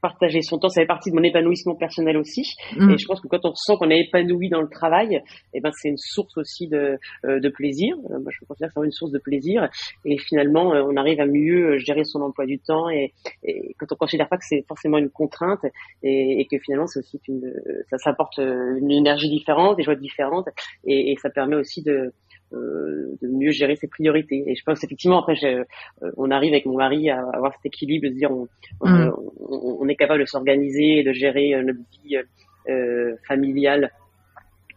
[0.01, 2.43] partager son temps, ça fait partie de mon épanouissement personnel aussi.
[2.75, 2.91] Mm.
[2.91, 5.21] Et je pense que quand on sent qu'on est épanoui dans le travail,
[5.53, 7.95] eh ben c'est une source aussi de, euh, de plaisir.
[8.09, 9.69] Euh, moi, je considère que c'est une source de plaisir.
[10.05, 12.89] Et finalement, euh, on arrive à mieux gérer son emploi du temps.
[12.89, 15.63] Et, et quand on considère pas que c'est forcément une contrainte
[16.03, 17.53] et, et que finalement c'est aussi une,
[17.89, 20.47] ça, ça apporte une énergie différente, des joies différentes,
[20.85, 22.11] et, et ça permet aussi de
[22.51, 24.43] de mieux gérer ses priorités.
[24.47, 25.63] Et je pense effectivement après, euh,
[26.17, 28.47] on arrive avec mon mari à avoir cet équilibre, de se dire on,
[28.83, 29.11] mm.
[29.49, 32.17] on, est capable de s'organiser et de gérer euh, notre vie
[32.69, 33.91] euh, familiale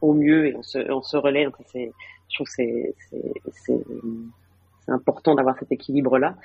[0.01, 1.47] au mieux et on se, on se relaie.
[1.67, 1.91] c'est,
[2.29, 2.95] je trouve que c'est,
[3.53, 3.85] c'est,
[4.85, 6.37] c'est important d'avoir cet équilibre-là.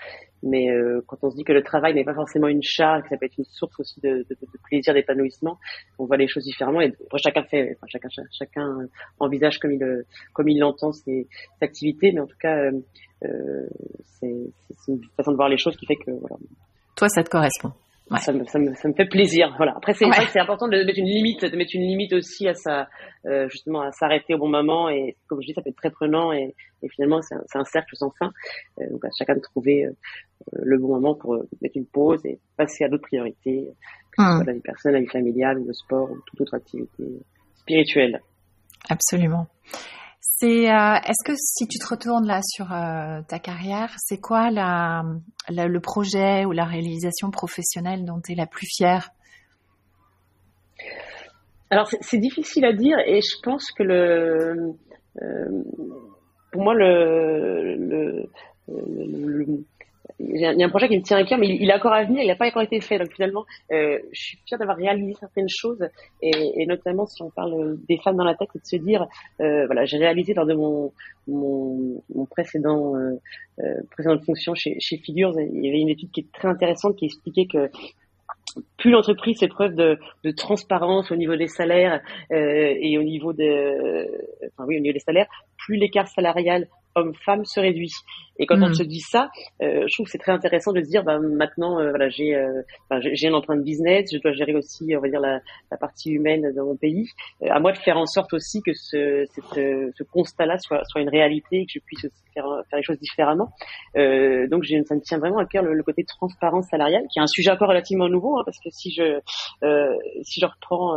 [0.44, 3.10] Mais euh, quand on se dit que le travail n'est pas forcément une charge, que
[3.10, 4.26] ça peut être une source aussi de,
[4.64, 5.58] plaisir, d'épanouissement,
[5.98, 6.82] on voit les choses différemment.
[6.82, 8.78] Et chacun fait, chacun,
[9.20, 11.28] envisage comme il comme l'entend ses,
[11.62, 12.12] activités.
[12.14, 12.72] Mais en tout cas, euh,
[13.26, 13.68] euh
[14.20, 16.36] c'est une façon de voir les choses qui fait que voilà.
[16.96, 17.72] Toi, ça te correspond.
[18.18, 19.54] Ça, me, ça, me, ça, me, fait plaisir.
[19.58, 19.74] Voilà.
[19.78, 22.88] Après, c'est c'est important de mettre une limite, de mettre une limite aussi à sa,
[23.26, 24.90] euh, justement, à s'arrêter au bon moment.
[24.90, 27.66] Et comme je dis, ça peut être très prenant et, et finalement, c'est un, un,
[27.66, 28.32] cercle sans fin.
[28.80, 29.92] Euh, donc, à chacun de trouver euh,
[30.54, 33.70] le bon moment pour mettre une pause et passer à d'autres priorités,
[34.12, 34.48] que ce soit hmm.
[34.48, 37.04] la vie personnelle, la vie familiale, le sport ou toute autre activité
[37.56, 38.22] spirituelle.
[38.90, 39.48] Absolument.
[40.22, 44.50] C'est, euh, est-ce que si tu te retournes là sur euh, ta carrière, c'est quoi
[44.52, 49.12] le projet ou la réalisation professionnelle dont tu es la plus fière?
[51.70, 54.74] Alors c'est difficile à dire et je pense que euh,
[56.52, 57.78] pour moi le
[60.20, 61.94] il y, a un projet qui me tient à cœur, mais il, il a encore
[61.94, 62.98] à venir, il n'a pas encore été fait.
[62.98, 65.88] Donc finalement, euh, je suis fière d'avoir réalisé certaines choses,
[66.22, 69.08] et, notamment si on parle des femmes dans la tête, c'est de se dire,
[69.42, 70.92] euh, voilà, j'ai réalisé lors de mon,
[71.28, 73.20] mon, précédent euh,
[73.60, 77.46] euh fonction chez, Figures, il y avait une étude qui est très intéressante qui expliquait
[77.46, 77.70] que
[78.78, 79.98] plus l'entreprise fait preuve de,
[80.36, 84.08] transparence au niveau des salaires et au niveau de,
[84.48, 86.68] enfin oui, au niveau des salaires, plus l'écart salarial
[87.00, 87.92] homme-femme se réduit.
[88.40, 88.74] Et quand on mm.
[88.74, 89.30] se dit ça,
[89.62, 92.36] euh, je trouve que c'est très intéressant de se dire, bah, maintenant, euh, voilà, j'ai,
[92.36, 92.62] euh,
[93.14, 96.54] j'ai une empreinte business, je dois gérer aussi, on va dire, la, la partie humaine
[96.56, 97.06] dans mon pays.
[97.44, 101.02] Euh, à moi de faire en sorte aussi que ce, cette, ce constat-là soit, soit
[101.02, 103.50] une réalité et que je puisse aussi faire, faire les choses différemment.
[103.96, 107.52] donc, ça me tient vraiment à cœur le, côté transparence salariale, qui est un sujet
[107.52, 109.20] encore relativement nouveau, hein, parce que si je,
[110.24, 110.96] si je reprends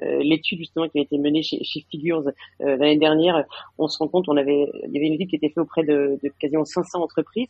[0.00, 2.24] l'étude justement qui a été menée chez, chez Figures
[2.60, 3.44] l'année dernière,
[3.78, 5.82] on se rend compte, on avait, il y avait une étude qui était faite auprès
[5.82, 7.48] de, de quasiment 500 entreprises.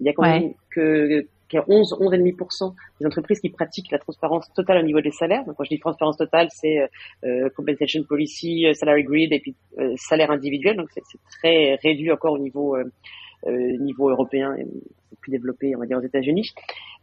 [0.00, 3.90] Il y a quand même que qu'il y a 11, 11,5% des entreprises qui pratiquent
[3.90, 5.44] la transparence totale au niveau des salaires.
[5.44, 6.86] Donc, quand je dis transparence totale, c'est euh,
[7.24, 10.76] euh compensation policy, euh, salary grid et puis euh, salaire individuel.
[10.76, 11.02] Donc, c'est
[11.40, 12.84] très réduit encore au niveau euh,
[13.46, 14.66] niveau européen et
[15.20, 16.52] plus développé, on va dire, aux États-Unis.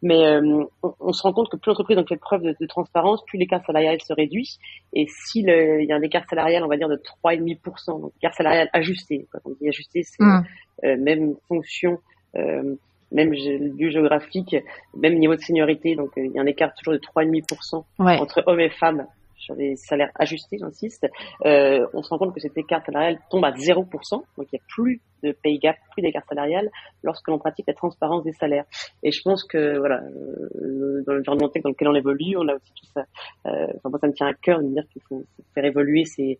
[0.02, 0.68] Mais on,
[1.00, 4.00] on, se rend compte que plus l'entreprise fait preuve de, de, transparence, plus l'écart salarial
[4.00, 4.58] se réduit.
[4.92, 8.34] Et s'il il y a un écart salarial, on va dire, de 3,5%, donc écart
[8.34, 9.26] salarial ajusté.
[9.32, 10.44] Quand on dit ajusté, c'est mm.
[10.84, 11.98] Euh, même fonction
[12.36, 12.76] euh,
[13.10, 14.54] même lieu géographique,
[14.94, 15.96] même niveau de seniorité.
[15.96, 19.06] Donc, il y a un écart toujours de 3,5% entre hommes et femmes
[19.48, 21.06] sur des salaires ajustés, j'insiste,
[21.46, 24.58] euh, on se rend compte que cet écart salarial tombe à 0%, donc il n'y
[24.58, 26.70] a plus de pay gap, plus d'écart salarial
[27.02, 28.66] lorsque l'on pratique la transparence des salaires.
[29.02, 32.54] Et je pense que voilà, euh, dans l'environnement tech dans lequel on évolue, on a
[32.54, 33.04] aussi tout ça.
[33.46, 36.38] Euh, enfin, moi, ça me tient à cœur de dire qu'il faut faire évoluer ces,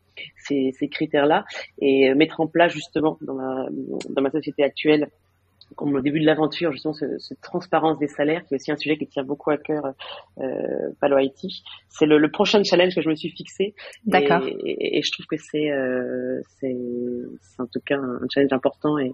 [0.90, 1.44] critères-là
[1.80, 5.08] et mettre en place justement dans dans ma société actuelle
[5.76, 8.96] comme au début de l'aventure, justement, cette transparence des salaires, qui est aussi un sujet
[8.96, 9.82] qui tient beaucoup à cœur
[10.38, 11.38] euh, Palo IT.
[11.88, 13.74] C'est le, le, prochain challenge que je me suis fixé.
[14.04, 14.46] D'accord.
[14.46, 16.76] Et, et, je trouve que c'est euh, c'est
[17.58, 19.12] en tout cas un challenge important et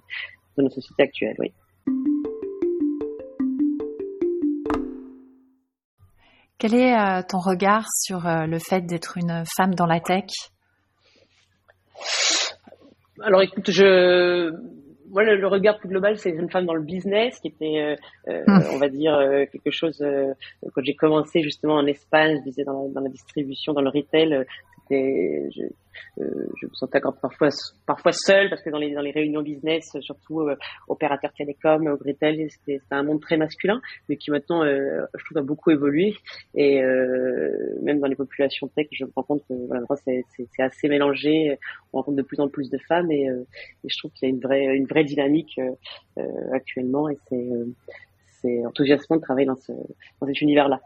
[0.56, 1.52] de notre société actuelle, oui.
[6.58, 10.30] Quel est euh, ton regard sur euh, le fait d'être une femme dans la tech?
[13.22, 14.50] Alors écoute, je
[15.10, 17.96] voilà, le regard plus global, c'est une femme dans le business qui était, euh,
[18.28, 18.62] euh hmm.
[18.72, 20.00] on va dire, euh, quelque chose.
[20.00, 20.32] Euh,
[20.74, 23.90] quand j'ai commencé justement en Espagne, je disais dans la, dans la distribution, dans le
[23.90, 24.44] retail,
[24.90, 25.64] je,
[26.18, 27.48] euh, je me sentais encore parfois
[27.86, 30.56] parfois seule parce que dans les dans les réunions business, surtout euh,
[30.88, 35.38] opérateurs télécom, au retail, c'était un monde très masculin, mais qui maintenant, euh, je trouve,
[35.38, 36.14] a beaucoup évolué.
[36.54, 36.82] Et
[37.82, 41.58] même dans les populations tech, je me rends compte que voilà, c'est assez mélangé.
[41.92, 44.34] On rencontre de plus en plus de femmes et, et je trouve qu'il y a
[44.34, 45.60] une vraie une vraie dynamique
[46.52, 47.48] actuellement et c'est
[48.40, 49.72] c'est enthousiasmant de travailler dans ce
[50.20, 50.80] dans cet univers-là.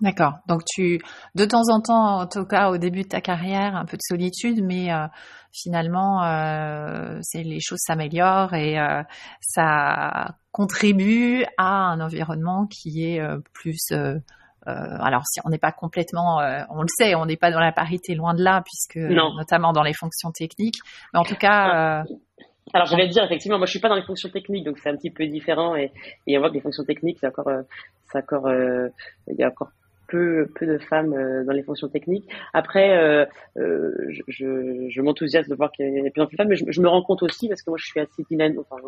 [0.00, 0.34] D'accord.
[0.48, 1.00] Donc tu,
[1.34, 4.02] de temps en temps, en tout cas au début de ta carrière, un peu de
[4.02, 5.06] solitude, mais euh,
[5.52, 9.02] finalement, euh, c'est les choses s'améliorent et euh,
[9.40, 13.92] ça contribue à un environnement qui est plus.
[14.66, 16.38] Alors si on n'est pas complètement,
[16.70, 19.82] on le sait, on n'est pas dans la parité loin de là, puisque notamment dans
[19.82, 20.78] les fonctions techniques,
[21.12, 22.04] mais en tout cas.
[22.72, 24.78] Alors, je vais te dire, effectivement, moi, je suis pas dans les fonctions techniques, donc
[24.78, 25.76] c'est un petit peu différent.
[25.76, 25.92] Et,
[26.26, 27.50] et on voit que les fonctions techniques, c'est encore,
[28.10, 29.70] c'est encore, il y a encore
[30.08, 32.28] peu, peu de femmes euh, dans les fonctions techniques.
[32.52, 33.24] Après, euh,
[33.56, 33.92] euh,
[34.28, 36.56] je, je, m'enthousiasme de voir qu'il y a de plus en plus de femmes, mais
[36.56, 38.82] je, me rends compte aussi, parce que moi je suis assez dynamique, enfin,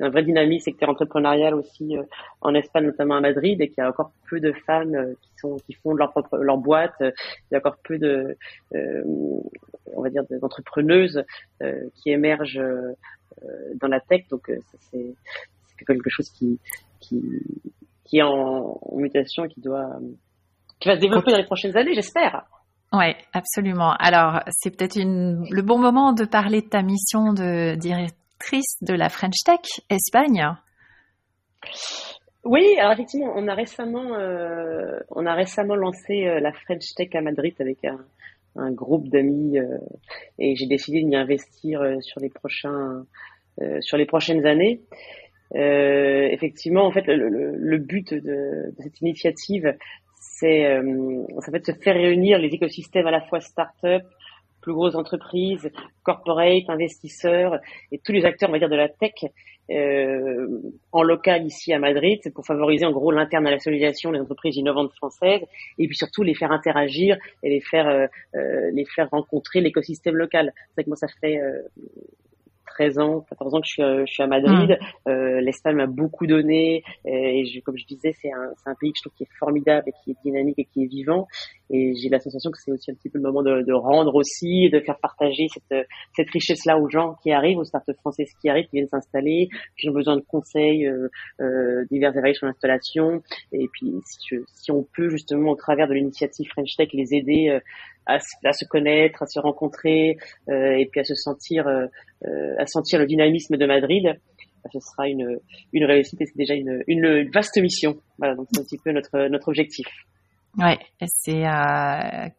[0.00, 1.96] un vrai dynamisme secteur entrepreneurial aussi
[2.40, 5.56] en Espagne, notamment à Madrid, et qu'il y a encore peu de femmes qui sont
[5.66, 6.94] qui font leur propre leur boîte.
[7.00, 8.36] Il y a encore peu de,
[8.74, 11.24] on va dire, d'entrepreneuses
[11.94, 12.62] qui émergent
[13.80, 14.22] dans la tech.
[14.30, 14.50] Donc
[14.90, 15.14] c'est
[15.86, 16.58] quelque chose qui
[17.00, 17.22] qui
[18.04, 19.98] qui est en, en mutation qui doit
[20.82, 22.42] qui va se développer dans les prochaines années, j'espère.
[22.92, 23.92] Oui, absolument.
[23.92, 29.08] Alors, c'est peut-être le bon moment de parler de ta mission de directrice de la
[29.08, 30.44] French Tech Espagne.
[32.44, 37.08] Oui, alors effectivement, on a récemment, euh, on a récemment lancé euh, la French Tech
[37.14, 38.04] à Madrid avec un,
[38.56, 39.78] un groupe d'amis euh,
[40.40, 43.06] et j'ai décidé de m'y investir sur les prochains,
[43.80, 44.80] sur les prochaines années.
[45.54, 49.76] effectivement, en fait, le, le, le but de, de, cette initiative,
[50.42, 54.02] c'est euh, ça fait se faire réunir les écosystèmes à la fois start-up,
[54.60, 55.70] plus grosses entreprises,
[56.02, 57.60] corporate, investisseurs
[57.92, 59.12] et tous les acteurs, on va dire, de la tech
[59.70, 60.48] euh,
[60.90, 65.42] en local ici à Madrid, pour favoriser en gros l'internalisation des entreprises innovantes françaises
[65.78, 70.16] et puis surtout les faire interagir et les faire euh, euh les faire rencontrer l'écosystème
[70.16, 70.52] local.
[70.74, 71.38] C'est que moi ça fait
[72.72, 74.70] 13 ans, 14 ans que je suis, euh, je suis à Madrid.
[74.70, 75.10] Mm.
[75.10, 78.92] Euh, L'Espagne m'a beaucoup donné euh, et je, comme je disais, c'est un, un, pays
[78.92, 81.26] que je trouve qui est formidable et qui est dynamique et qui est vivant.
[81.70, 84.14] Et j'ai la sensation que c'est aussi un petit peu le moment de, de rendre
[84.14, 88.48] aussi, de faire partager cette, cette richesse-là aux gens qui arrivent, aux startups françaises qui
[88.48, 91.08] arrivent, qui viennent s'installer, qui ont besoin de conseils euh,
[91.40, 93.22] euh, divers et variés sur l'installation.
[93.52, 97.58] Et puis si, si, on peut justement au travers de l'initiative French Tech les aider
[98.06, 98.18] à,
[98.52, 100.16] se connaître, à se rencontrer
[100.48, 101.86] euh, et puis à se sentir, euh,
[102.26, 104.18] euh, à sentir le dynamisme de Madrid.
[104.64, 105.38] Bah, ce sera une,
[105.72, 107.96] une réussite et c'est déjà une, vaste mission.
[108.18, 109.86] Voilà, donc c'est un petit peu notre, notre objectif.
[110.58, 111.44] Ouais, c'est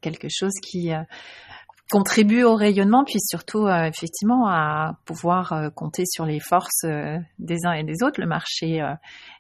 [0.01, 0.91] quelque chose qui
[1.89, 6.85] contribue au rayonnement, puis surtout effectivement à pouvoir compter sur les forces
[7.39, 8.21] des uns et des autres.
[8.21, 8.81] Le marché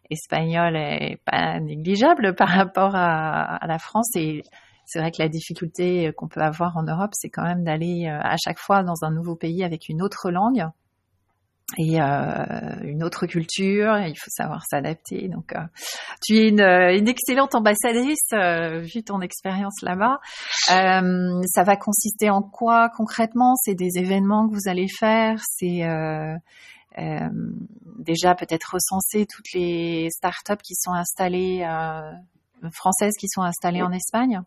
[0.09, 4.41] espagnol est pas négligeable par rapport à, à la France et
[4.85, 8.19] c'est vrai que la difficulté qu'on peut avoir en Europe, c'est quand même d'aller euh,
[8.21, 10.67] à chaque fois dans un nouveau pays avec une autre langue
[11.77, 13.97] et euh, une autre culture.
[13.99, 15.27] Il faut savoir s'adapter.
[15.27, 15.61] Donc, euh,
[16.23, 20.19] tu es une, une, excellente ambassadrice euh, vu ton expérience là-bas.
[20.71, 23.55] Euh, ça va consister en quoi concrètement?
[23.55, 25.39] C'est des événements que vous allez faire?
[25.49, 26.35] C'est euh,
[27.97, 31.65] déjà peut-être recenser toutes les startups qui sont installées
[32.71, 34.41] françaises qui sont installées en Espagne?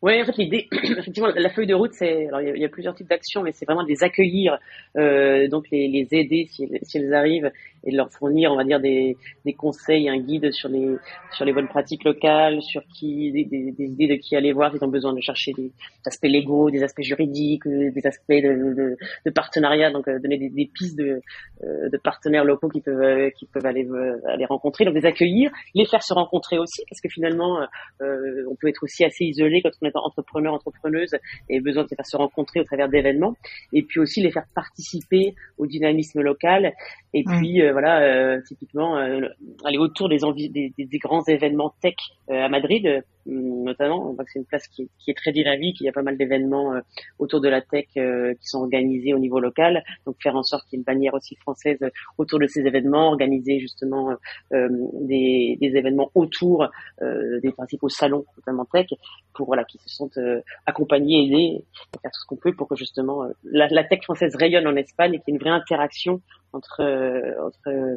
[0.00, 2.94] Oui, en fait, l'idée, effectivement, la feuille de route, c'est, alors il y, a, plusieurs
[2.94, 4.58] types d'actions, mais c'est vraiment de les accueillir,
[4.96, 7.50] euh, donc les, aider si, si, elles arrivent,
[7.88, 10.96] et de leur fournir, on va dire, des, des conseils, un guide sur les
[11.32, 14.70] sur les bonnes pratiques locales, sur qui des, des, des idées de qui aller voir
[14.72, 15.72] s'ils ont besoin de chercher des
[16.04, 20.36] aspects légaux, des aspects juridiques, euh, des aspects de, de, de partenariat, donc euh, donner
[20.36, 21.20] des, des pistes de,
[21.62, 23.88] de partenaires locaux qui peuvent qui peuvent aller
[24.26, 27.66] aller rencontrer, donc les accueillir, les faire se rencontrer aussi, parce que finalement
[28.00, 31.14] on peut être aussi assez isolé quand on est entrepreneur entrepreneuse
[31.48, 33.34] et besoin de les faire se rencontrer au travers d'événements,
[33.72, 36.74] et puis aussi les faire participer au dynamisme local
[37.14, 39.28] et puis euh, voilà, euh, typiquement euh,
[39.64, 41.94] aller autour des, des, des, grands événements tech
[42.28, 44.08] à Madrid, notamment.
[44.10, 45.80] On voit que c'est une place qui qui est, très dynamique.
[45.80, 46.72] Il y a pas mal d'événements
[47.18, 49.82] autour de la tech qui sont organisés au niveau local.
[50.06, 51.78] Donc faire en sorte qu'il y ait une bannière aussi française
[52.16, 54.14] autour de ces événements, organiser justement
[54.50, 56.68] des, des, événements autour
[57.00, 58.86] des principaux salons, notamment tech,
[59.34, 60.18] pour voilà qu'ils se sentent
[60.66, 61.64] accompagnés, aidés,
[62.02, 65.14] faire tout ce qu'on peut pour que justement la, la tech française rayonne en Espagne
[65.14, 67.96] et qu'il y ait une vraie interaction entre, euh, entre, euh,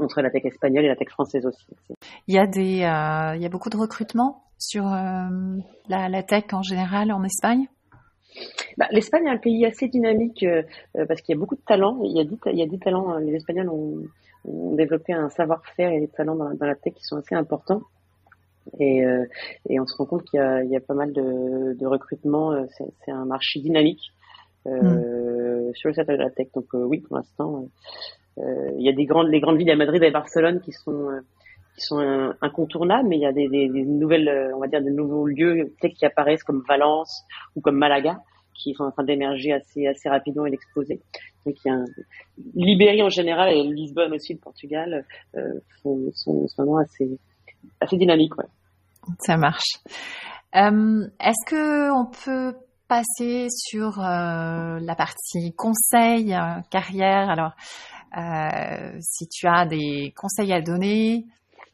[0.00, 1.66] entre la tech espagnole et la tech française aussi.
[2.26, 6.44] Il y a des, euh, il y a beaucoup de recrutement sur la, la, tech
[6.52, 7.66] en général en Espagne?
[8.78, 10.46] Bah, L'Espagne est un pays assez dynamique
[10.94, 12.00] parce qu'il y a beaucoup de talents.
[12.04, 13.18] Il y a des, il y a des talents.
[13.18, 14.04] Les Espagnols ont,
[14.44, 17.82] ont développé un savoir-faire et des talents dans, dans, la tech qui sont assez importants.
[18.78, 19.02] Et,
[19.68, 22.54] et on se rend compte qu'il y, y, a pas mal de, de recrutement.
[23.04, 24.12] C'est un marché dynamique.
[24.66, 25.74] Euh, mm.
[25.74, 26.48] sur le secteur de la tech.
[26.54, 27.66] Donc euh, oui, pour l'instant, euh,
[28.38, 31.08] il y a des grandes, les grandes villes à Madrid et à Barcelone qui sont
[31.78, 35.92] sont incontournables, mais il y a des, nouvelles, on va dire, des nouveaux lieux tech
[35.94, 37.24] qui apparaissent comme Valence
[37.56, 38.20] ou comme Malaga,
[38.54, 41.00] qui sont en train d'émerger assez rapidement et d'exploser.
[41.46, 43.04] Donc il y a un...
[43.04, 45.40] En général et Lisbonne aussi, le Portugal, euh,
[45.82, 48.36] sont, vraiment assez dynamiques.
[48.36, 48.44] Ouais.
[49.20, 49.80] Ça marche.
[50.54, 52.56] Euh, Est-ce que on peut
[52.88, 57.30] passer sur euh, la partie conseil, euh, carrière?
[57.30, 57.52] Alors,
[58.16, 61.24] euh, si tu as des conseils à donner,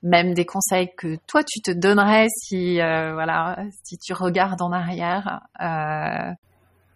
[0.02, 5.40] même des conseils que toi tu te donnerais si voilà si tu regardes en arrière.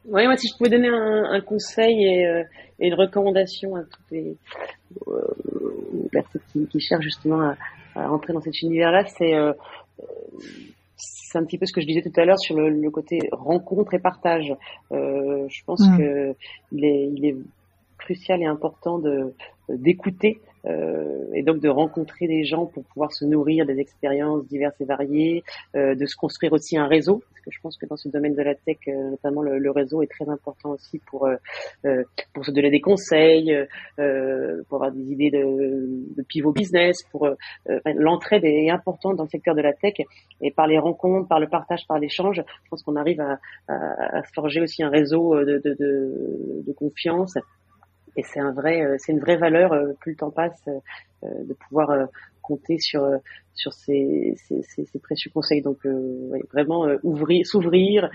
[0.05, 2.45] Oui, moi si je pouvais donner un, conseil et,
[2.79, 4.37] une recommandation à toutes les,
[6.13, 7.57] personnes qui, cherchent justement à,
[7.95, 9.35] à, rentrer dans cet univers-là, c'est
[11.33, 13.95] c'est un petit peu ce que je disais tout à l'heure sur le, côté rencontre
[13.95, 14.53] et partage.
[14.93, 15.99] Euh, je pense mmh.
[15.99, 16.35] que
[16.73, 17.37] il est, il est
[18.03, 19.35] crucial et important de
[19.69, 24.81] d'écouter euh, et donc de rencontrer des gens pour pouvoir se nourrir des expériences diverses
[24.81, 25.43] et variées,
[25.75, 28.35] euh, de se construire aussi un réseau, parce que je pense que dans ce domaine
[28.35, 31.29] de la tech, euh, notamment le, réseau est très important aussi pour
[32.35, 33.57] pour se donner des conseils,
[33.97, 37.29] pour avoir des idées de, de pivot business, pour
[37.97, 39.95] l'entraide est importante dans le secteur de la tech
[40.43, 43.39] et par les rencontres, par le partage, par l'échange, je pense qu'on arrive à,
[43.69, 47.35] à, à, forger aussi un réseau de confiance
[48.17, 51.45] et c'est un vrai, euh, c'est une vraie valeur euh, plus le temps passe euh,
[51.45, 52.09] de pouvoir
[52.43, 53.09] compter sur
[53.55, 55.63] sur ces, ces, précieux conseils.
[55.63, 55.87] Donc
[56.53, 58.11] vraiment ouvrir, s'ouvrir,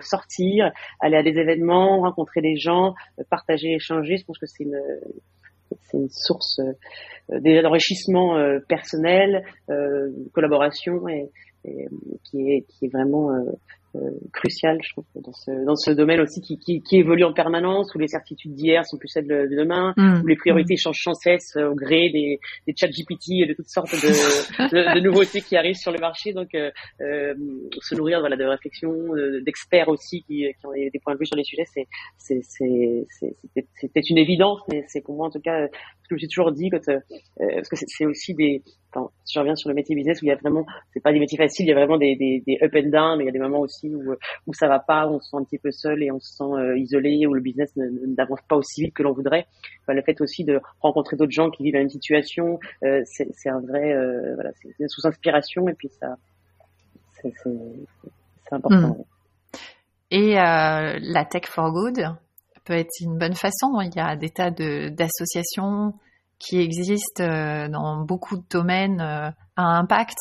[0.00, 2.94] sortir, aller à des événements, rencontrer des gens,
[3.28, 4.16] partager, échanger.
[4.16, 4.80] Je pense que c'est une
[5.82, 6.62] c'est une source
[7.28, 11.28] d'enrichissement personnel, de collaboration et,
[12.24, 13.28] qui est qui est vraiment
[14.32, 17.94] crucial, je trouve, dans ce, dans ce domaine aussi qui, qui, qui évolue en permanence,
[17.94, 20.22] où les certitudes d'hier sont plus celles de, demain, mm.
[20.22, 20.78] où les priorités mm.
[20.78, 24.94] changent sans cesse euh, au gré des, des chat GPT et de toutes sortes de,
[24.94, 26.32] de, nouveautés qui arrivent sur le marché.
[26.32, 27.34] Donc, euh, euh
[27.80, 28.92] se nourrir voilà, de réflexions,
[29.44, 31.86] d'experts aussi qui, qui ont des, points de vue sur les sujets, c'est
[33.74, 35.68] c'était une évidence, mais c'est pour moi en tout cas
[36.06, 37.00] ce que suis toujours dit, quand, euh,
[37.36, 38.62] parce que c'est aussi des,
[38.94, 41.18] enfin, je reviens sur le métier business où il y a vraiment, c'est pas des
[41.18, 43.32] métiers faciles, il y a vraiment des, des, up and down, mais il y a
[43.32, 44.14] des moments aussi où,
[44.46, 46.32] où ça va pas, où on se sent un petit peu seul et on se
[46.32, 49.46] sent euh, isolé, où le business n'avance pas aussi vite que l'on voudrait.
[49.88, 53.60] Le fait aussi de rencontrer d'autres gens qui vivent la même situation, euh, c'est un
[53.60, 56.16] vrai, euh, voilà, c'est une sous inspiration et puis ça,
[57.22, 57.32] c'est
[58.52, 58.98] important.
[58.98, 59.58] Hmm.
[60.12, 62.16] Et la tech for good?
[62.66, 63.80] Peut être une bonne façon.
[63.80, 65.94] Il y a des tas d'associations
[66.38, 67.24] qui existent
[67.68, 70.18] dans beaucoup de domaines à impact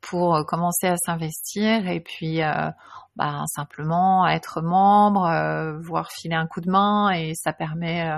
[0.00, 2.70] pour euh, commencer à s'investir et puis euh,
[3.16, 8.08] bah, simplement être membre, euh, voir filer un coup de main et ça permet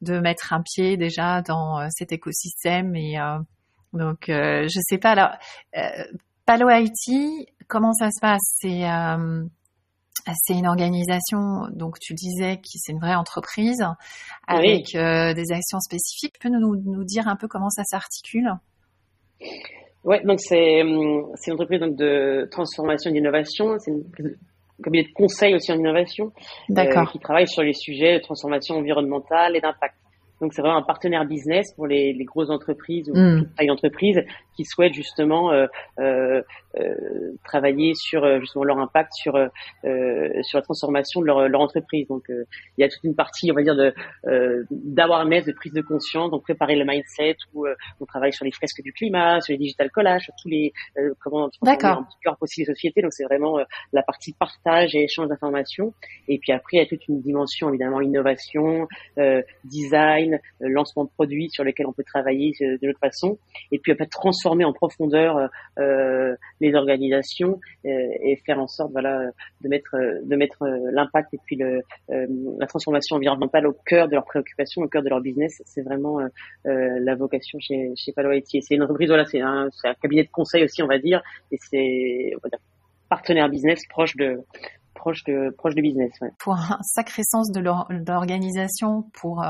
[0.00, 3.16] de mettre un pied déjà dans cet écosystème et
[3.92, 5.30] donc je sais pas alors
[6.44, 8.56] Palo Haiti comment ça se passe?
[8.60, 8.82] C'est
[10.34, 13.84] c'est une organisation, donc tu disais que c'est une vraie entreprise
[14.46, 16.34] avec des actions spécifiques.
[16.40, 18.50] Tu peux nous, nous dire un peu comment ça s'articule?
[20.04, 23.76] Ouais, donc c'est hum, c'est une entreprise donc de transformation et d'innovation.
[23.78, 24.04] C'est une
[24.82, 26.32] cabinet de conseil aussi en innovation,
[26.70, 29.94] euh, qui travaille sur les sujets de transformation environnementale et d'impact.
[30.44, 33.38] Donc c'est vraiment un partenaire business pour les, les grosses entreprises ou mm.
[33.38, 34.20] toutes tailles d'entreprise
[34.54, 35.66] qui souhaitent justement euh,
[35.98, 36.42] euh,
[36.78, 39.48] euh travailler sur justement leur impact sur euh,
[40.42, 42.06] sur la transformation de leur, leur entreprise.
[42.08, 43.94] Donc il y a toute une partie, on va dire, de
[44.70, 47.66] d'awareness, de prise de conscience, donc préparer le mindset où
[48.00, 50.72] on travaille sur les fresques du climat, sur les digital collages, sur tous les
[51.20, 53.02] comment transformer en cœur possible les sociétés.
[53.02, 53.58] Donc c'est vraiment
[53.92, 55.94] la partie partage et échange d'informations.
[56.28, 58.88] Et puis après il y a toute une dimension évidemment innovation,
[59.64, 63.38] design, lancement de produits sur lesquels on peut travailler de l'autre façon.
[63.72, 65.46] Et puis après transformer en profondeur euh,
[65.78, 67.88] euh, les organisations euh,
[68.22, 69.30] et faire en sorte voilà
[69.60, 71.58] de mettre de mettre l'impact et puis
[72.08, 75.62] la transformation environnementale au cœur de leurs préoccupations, au cœur de leur business.
[75.64, 76.18] C'est vraiment
[76.64, 78.30] la vocation chez chez Palo.
[78.44, 79.68] C'est une entreprise c'est un,
[80.02, 81.22] cabinet de conseil aussi on va dire
[81.52, 82.32] et c'est
[83.08, 84.40] partenaire business proche de
[84.94, 86.12] proche de proche de business.
[86.38, 89.42] Pour un sacré sens de l'organisation, pour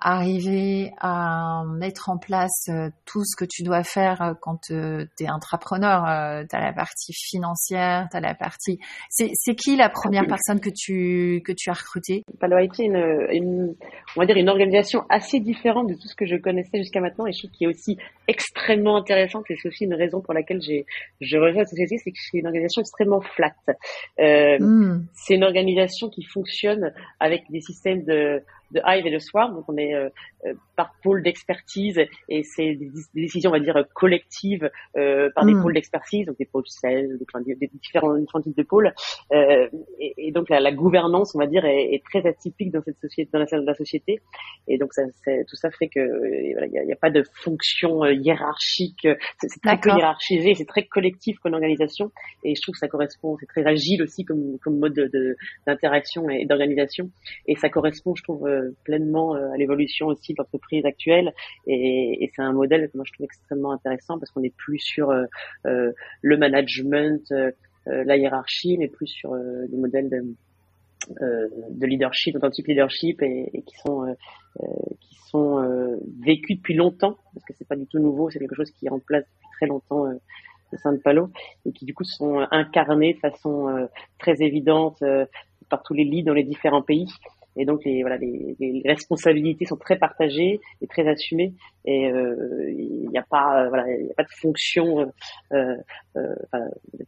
[0.00, 5.06] arriver à mettre en place euh, tout ce que tu dois faire euh, quand euh,
[5.16, 6.44] tu es entrepreneur.
[6.48, 8.78] tu as la partie financière, tu as la partie...
[9.10, 12.22] C'est qui la première personne que tu, que tu as recrutée?
[12.38, 13.74] Palo IT est une, une,
[14.16, 17.26] on va dire une organisation assez différente de tout ce que je connaissais jusqu'à maintenant
[17.26, 20.60] et je trouve qui est aussi extrêmement intéressante et c'est aussi une raison pour laquelle
[20.60, 20.86] j'ai
[21.20, 23.54] je rejoins la société, c'est que c'est une organisation extrêmement flat.
[24.20, 25.06] Euh, hmm.
[25.14, 29.54] C'est une organisation qui fonctionne avec des systèmes de de Hive et de Swarm.
[29.54, 30.08] Donc, on est euh,
[30.46, 35.54] euh, par pôle d'expertise et c'est des, décisions, on va dire, collectives euh, par des
[35.54, 35.62] hmm.
[35.62, 38.92] pôles d'expertise, donc des pôles sales, des, des différents, types de pôles.
[39.32, 42.82] Euh, et, et, donc, la, la, gouvernance, on va dire, est, est, très atypique dans
[42.82, 44.20] cette société, dans la, dans la société.
[44.68, 46.00] Et donc, ça, tout ça fait que
[46.52, 49.08] voilà, il n'y a, a, pas de fonction hiérarchique.
[49.40, 52.12] C'est très peu hiérarchisé, c'est très collectif comme organisation.
[52.44, 55.10] Et je trouve que ça correspond, c'est très agile aussi comme, comme mode
[55.66, 57.10] d'interaction de, et d'organisation.
[57.46, 58.48] Et ça correspond, je trouve,
[58.84, 61.32] pleinement à l'évolution aussi l'entreprise actuelle.
[61.66, 65.10] Et, c'est un modèle que moi je trouve extrêmement intéressant parce qu'on est plus sur
[65.10, 65.24] euh,
[65.66, 65.92] euh
[66.22, 67.50] le management, euh,
[67.88, 70.34] euh, la hiérarchie, mais plus sur des modèles de,
[71.70, 74.14] de leadership, d'authentique leadership et, qui sont
[76.20, 78.90] vécus depuis longtemps parce que c'est pas du tout nouveau, c'est quelque chose qui est
[78.90, 80.06] en place depuis très longtemps
[80.72, 81.30] de Palo
[81.64, 83.88] et qui du coup sont incarnés de façon
[84.18, 85.02] très évidente
[85.70, 87.08] par tous les leads dans les différents pays
[87.58, 91.54] et donc les, voilà, les, les, responsabilités sont très partagées et très assumées.
[91.84, 95.10] Et euh, il n'y a pas, euh, voilà, a pas de fonction.
[95.52, 95.76] Euh,
[96.14, 96.64] enfin,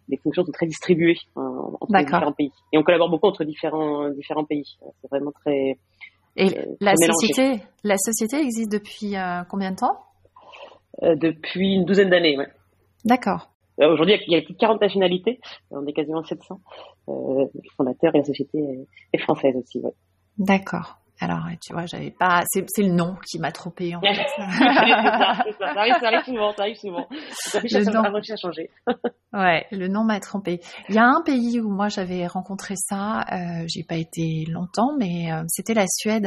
[0.09, 2.51] les fonctions sont très distribuées hein, entre différents pays.
[2.73, 4.77] Et on collabore beaucoup entre différents différents pays.
[5.01, 5.79] C'est vraiment très.
[6.37, 6.49] Et
[6.81, 9.15] la société, la société existe depuis
[9.49, 9.99] combien de temps?
[11.01, 12.37] Depuis une douzaine d'années.
[12.37, 12.49] Ouais.
[13.05, 13.51] D'accord.
[13.89, 15.41] Aujourd'hui, il y a plus de 40 nationalités.
[15.71, 16.61] On est quasiment 700
[17.09, 17.47] euh,
[17.77, 18.59] fondateurs et la société
[19.13, 19.81] est, française aussi.
[19.81, 19.93] Ouais.
[20.41, 20.97] D'accord.
[21.23, 22.43] Alors, tu vois, j'avais pas.
[22.47, 23.95] C'est, le nom qui m'a trompé.
[23.95, 24.15] En fait.
[24.37, 27.07] ça, arrive, ça arrive souvent, ça arrive souvent.
[27.53, 28.03] Le nom...
[28.03, 28.71] a changé.
[29.35, 30.61] ouais, le nom m'a trompé.
[30.89, 33.21] Il y a un pays où moi j'avais rencontré ça.
[33.33, 36.27] Euh, j'ai pas été longtemps, mais euh, c'était la Suède.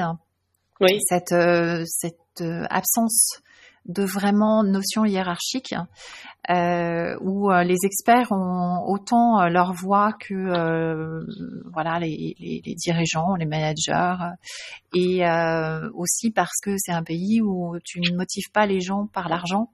[0.80, 0.99] Oui.
[1.09, 3.41] Cette euh, cette euh, absence
[3.86, 5.76] de vraiment notions hiérarchiques
[6.50, 11.26] euh, où euh, les experts ont autant euh, leur voix que euh,
[11.72, 14.16] voilà les, les, les, dirigeants, les managers.
[14.94, 15.24] Et
[15.94, 19.72] aussi parce que c'est un pays où tu ne motives pas les gens par l'argent,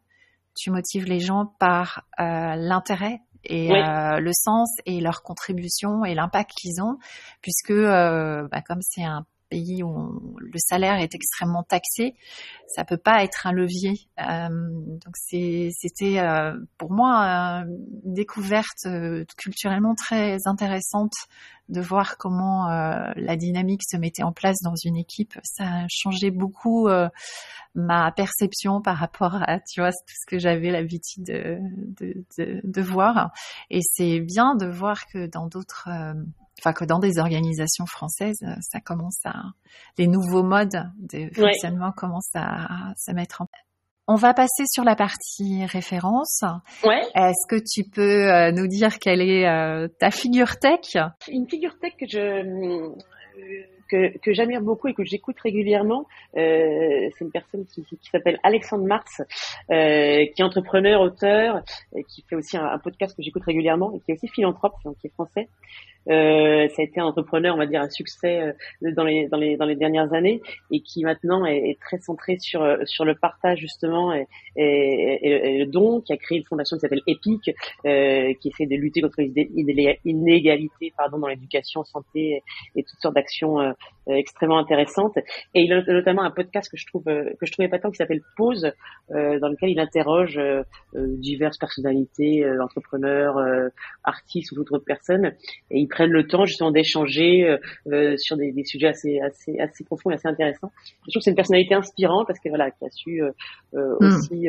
[0.55, 6.81] tu motives les gens par l'intérêt et le sens et leur contribution et l'impact qu'ils
[6.81, 6.97] ont,
[7.41, 12.15] puisque bah, comme c'est un pays où le salaire est extrêmement taxé,
[12.67, 14.07] ça peut pas être un levier.
[14.19, 17.63] Euh, donc c'était euh, pour moi
[18.05, 21.13] une découverte euh, culturellement très intéressante
[21.67, 25.37] de voir comment la dynamique se mettait en place dans une équipe.
[25.43, 26.89] Ça a changé beaucoup
[27.75, 31.59] ma perception par rapport à tu vois tout ce que j'avais l'habitude de,
[31.99, 33.29] de, de, de, voir.
[33.69, 35.89] Et c'est bien de voir que dans d'autres
[36.59, 39.33] enfin que dans des organisations françaises, ça commence à
[39.97, 43.63] les nouveaux modes de fonctionnement commencent à, se mettre en place.
[44.07, 46.41] On va passer sur la partie référence.
[46.83, 47.03] Ouais.
[47.13, 50.97] Est-ce que tu peux euh, nous dire quelle est euh, ta figure tech?
[51.27, 52.89] Une figure tech que je
[53.89, 56.05] que, que j'admire beaucoup et que j'écoute régulièrement,
[56.37, 59.21] euh, c'est une personne qui, qui s'appelle Alexandre Mars,
[59.71, 61.63] euh, qui est entrepreneur, auteur,
[61.95, 64.75] et qui fait aussi un, un podcast que j'écoute régulièrement et qui est aussi philanthrope,
[64.85, 65.49] donc qui est français.
[66.07, 69.37] Euh, ça a été un entrepreneur, on va dire, un succès euh, dans les dans
[69.37, 70.41] les dans les dernières années
[70.71, 75.55] et qui maintenant est, est très centré sur euh, sur le partage justement et, et,
[75.55, 77.51] et, le don, qui a créé une fondation qui s'appelle EPIC,
[77.85, 79.51] euh, qui essaie de lutter contre les
[80.05, 82.43] inégalités pardon dans l'éducation, santé
[82.75, 83.59] et, toutes sortes d'actions
[84.17, 85.17] extrêmement intéressantes.
[85.53, 87.97] Et il a notamment un podcast que je trouve que je trouvais pas tant qui
[87.97, 88.71] s'appelle Pause,
[89.09, 90.39] dans lequel il interroge
[90.93, 93.37] diverses personnalités, entrepreneurs,
[94.03, 95.33] artistes ou autres personnes,
[95.71, 97.57] et ils prennent le temps justement d'échanger
[98.17, 100.71] sur des, des, sujets assez assez assez profonds et assez intéressants.
[101.07, 103.21] Je trouve que c'est une personnalité inspirante parce que voilà, qui a su
[103.73, 103.77] hmm.
[104.01, 104.47] aussi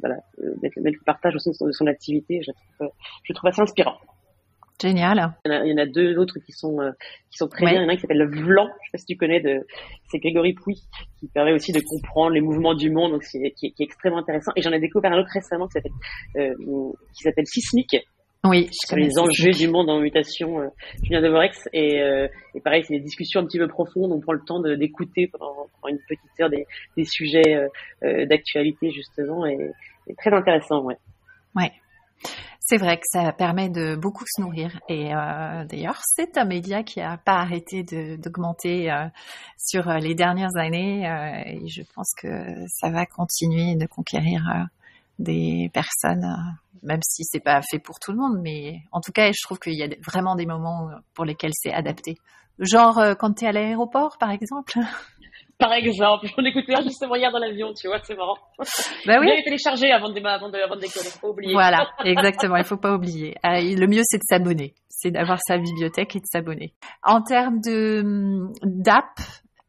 [0.00, 0.16] voilà
[0.62, 2.40] mettre, mettre le partage aussi de son activité.
[2.42, 2.90] Je trouve,
[3.22, 3.98] je trouve assez inspirant.
[4.80, 5.34] Génial.
[5.44, 6.90] Il y, en a, deux autres qui sont euh,
[7.30, 7.74] qui sont très bien.
[7.74, 8.66] Il y en a un qui s'appelle le Vlan.
[8.66, 9.64] Je sais pas si tu connais de
[10.10, 10.74] c'est Grégory Pouy
[11.20, 14.18] qui permet aussi de comprendre les mouvements du monde, donc c'est qui, qui, est extrêmement
[14.18, 14.52] intéressant.
[14.56, 15.92] Et j'en ai découvert un autre récemment qui s'appelle
[16.36, 17.96] euh, qui s'appelle Sismic.
[18.46, 20.68] Oui, sur les enjeux du monde en mutation, euh,
[21.02, 21.66] Julien Devorex.
[21.72, 24.12] Et, euh, et pareil, c'est des discussions un petit peu profondes.
[24.12, 27.68] On prend le temps d'écouter pendant, pendant, une petite heure des, des sujets
[28.02, 29.56] euh, d'actualité justement, et,
[30.08, 30.96] et très intéressant, ouais.
[31.56, 31.72] Ouais.
[32.66, 34.80] C'est vrai que ça permet de beaucoup se nourrir.
[34.88, 37.82] Et euh, d'ailleurs, c'est un média qui n'a pas arrêté
[38.16, 39.06] d'augmenter euh,
[39.58, 41.04] sur euh, les dernières années.
[41.46, 42.26] Et je pense que
[42.68, 44.66] ça va continuer de conquérir
[45.18, 46.26] des personnes,
[46.82, 48.40] même si c'est pas fait pour tout le monde.
[48.42, 51.72] Mais en tout cas, je trouve qu'il y a vraiment des moments pour lesquels c'est
[51.72, 52.16] adapté.
[52.58, 54.78] Genre quand tu es à l'aéroport, par exemple?
[55.58, 58.36] Par exemple, j'en écoutais un justement hier dans l'avion, tu vois, c'est marrant.
[59.06, 59.30] Bah oui.
[59.36, 61.52] Il téléchargé avant de, avant de, avant de décoller, faut oublier.
[61.52, 63.34] Voilà, exactement, il faut pas oublier.
[63.44, 66.74] Euh, le mieux, c'est de s'abonner, c'est d'avoir sa bibliothèque et de s'abonner.
[67.02, 68.02] En termes de
[68.64, 69.18] d'app,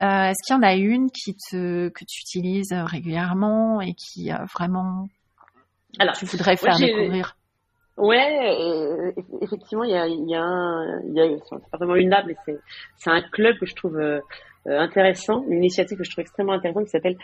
[0.01, 4.31] euh, est-ce qu'il y en a une qui te que tu utilises régulièrement et qui
[4.31, 5.07] euh, vraiment
[5.99, 7.35] Alors, tu voudrais faire découvrir?
[7.97, 9.11] Ouais, euh,
[9.41, 12.11] effectivement, il y a, il y a, un, il y a c'est pas vraiment une
[12.11, 12.59] app, mais c'est,
[12.97, 14.21] c'est un club que je trouve euh, euh,
[14.65, 17.17] intéressant, une initiative que je trouve extrêmement intéressante qui s'appelle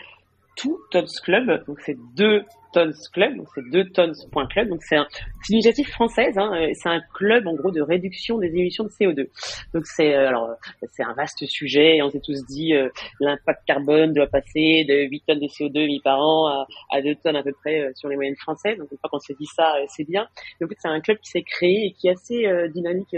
[0.56, 1.64] Two Tons Club.
[1.66, 2.42] Donc c'est deux
[2.72, 4.68] Tons Club, donc c'est deux tonnes.club.
[4.68, 5.06] Donc c'est un,
[5.48, 6.36] une initiative française.
[6.36, 9.28] Hein, c'est un club en gros de réduction des émissions de CO2.
[9.74, 10.50] Donc c'est euh, alors
[10.90, 11.96] c'est un vaste sujet.
[11.96, 12.88] Et on s'est tous dit euh,
[13.20, 17.14] l'impact carbone doit passer de 8 tonnes de CO2 mis par an à, à 2
[17.16, 18.78] tonnes à peu près sur les moyennes françaises.
[18.78, 20.26] Donc une fois qu'on s'est dit ça, c'est bien.
[20.60, 23.16] Mais en fait c'est un club qui s'est créé et qui est assez dynamique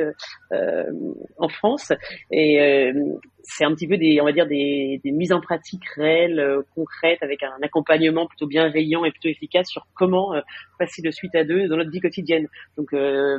[1.39, 1.93] en France.
[2.31, 2.93] Et
[3.45, 6.63] c'est un petit peu des, on va dire des, des mises en pratique réelles, euh,
[6.75, 10.41] concrètes, avec un accompagnement plutôt bienveillant et plutôt efficace sur comment euh,
[10.79, 12.49] passer de suite à deux dans notre vie quotidienne.
[12.77, 13.39] Donc, euh,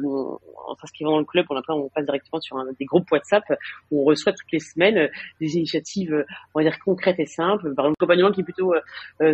[0.67, 3.43] en s'inscrivant dans le club, on, on passe directement sur des groupes WhatsApp
[3.91, 7.85] où on reçoit toutes les semaines des initiatives, on va dire concrètes et simples, par
[7.85, 8.73] un accompagnement qui est plutôt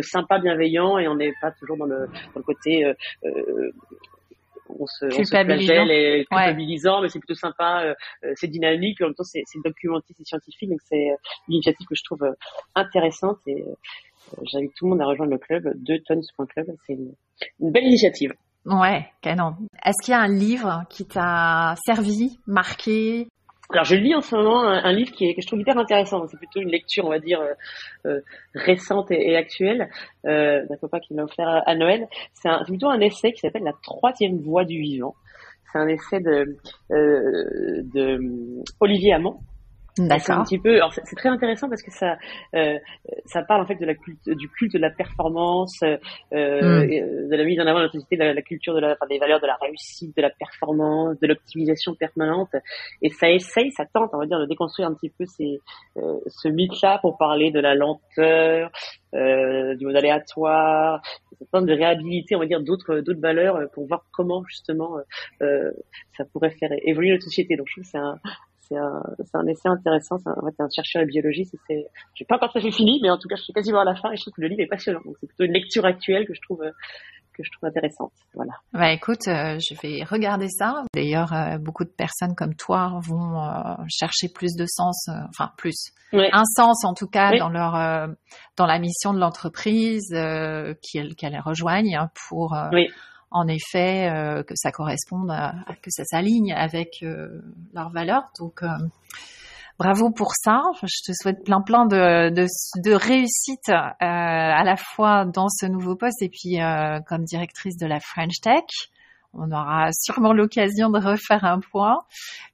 [0.02, 2.92] sympa, bienveillant, et on n'est pas toujours dans le, dans le côté
[4.78, 5.86] on se, culpabilisant.
[5.88, 7.94] et culpabilisant, mais c'est plutôt sympa, euh,
[8.24, 11.16] euh, c'est dynamique, en même temps c'est documenté, c'est scientifique, donc c'est euh,
[11.48, 12.24] une initiative que je trouve
[12.74, 13.64] intéressante et
[14.50, 17.14] j'invite tout le monde à rejoindre le club, 2 tonnes.club, c'est une,
[17.60, 18.32] une belle initiative.
[18.64, 19.56] Ouais, canon.
[19.84, 23.26] Est-ce qu'il y a un livre qui t'a servi, marqué?
[23.72, 26.26] Alors je lis en ce moment un, livre qui est, que je trouve hyper intéressant.
[26.28, 27.54] C'est plutôt une lecture, on va dire, euh,
[28.06, 28.20] euh
[28.54, 29.88] récente et, actuelle
[30.26, 32.06] euh, d'un copain qui m'a offert à, Noël.
[32.34, 35.14] C'est plutôt un essai qui s'appelle La troisième voie du vivant.
[35.72, 36.58] C'est un essai de,
[36.90, 38.20] euh, de
[38.80, 39.38] Olivier Hamon,
[39.98, 40.38] D'accord.
[40.38, 40.80] Un petit peu.
[41.04, 42.16] c'est très intéressant parce que ça,
[42.54, 42.78] euh,
[43.26, 45.98] ça parle en fait de la culte, du culte de la performance, euh,
[46.32, 47.28] hmm.
[47.28, 49.18] de la mise en avant de la société, de la, culture de la, enfin, des
[49.18, 52.50] valeurs de la réussite, de la performance, de l'optimisation permanente.
[53.02, 55.60] Et ça essaye, ça tente, on va dire, de déconstruire un petit peu ces,
[55.98, 58.70] euh, ce mythe-là pour parler de la lenteur,
[59.14, 61.02] euh, du mode aléatoire,
[61.38, 64.96] ça tente de réhabiliter, on va dire, d'autres d'autres valeurs pour voir comment justement
[65.42, 65.70] euh,
[66.16, 67.56] ça pourrait faire évoluer notre société.
[67.56, 68.18] Donc je trouve que c'est un
[68.72, 70.18] c'est un, un, essai intéressant.
[70.18, 71.54] C'est en fait, un chercheur et biologiste.
[71.66, 73.80] C'est, j'ai pas encore tout à fait fini, mais en tout cas, je suis quasiment
[73.80, 75.00] à la fin et je trouve que le livre est passionnant.
[75.04, 76.62] Donc, c'est plutôt une lecture actuelle que je trouve
[77.32, 78.12] que je trouve intéressante.
[78.34, 78.52] Voilà.
[78.72, 80.82] Bah écoute, euh, je vais regarder ça.
[80.94, 85.92] D'ailleurs, euh, beaucoup de personnes comme toi vont euh, chercher plus de sens, enfin plus,
[86.12, 88.08] un sens en tout cas dans leur
[88.56, 92.54] dans la mission de l'entreprise qu'elles rejoignent pour
[93.32, 98.24] en effet euh, que ça corresponde, à, que ça s'aligne avec euh, leurs valeurs.
[98.38, 98.68] Donc euh,
[99.78, 100.60] bravo pour ça.
[100.82, 102.46] Je te souhaite plein plein de, de,
[102.82, 106.58] de réussite à la fois dans ce nouveau poste et puis
[107.08, 108.64] comme directrice de la French Tech.
[109.34, 112.04] On aura sûrement l'occasion de refaire un point.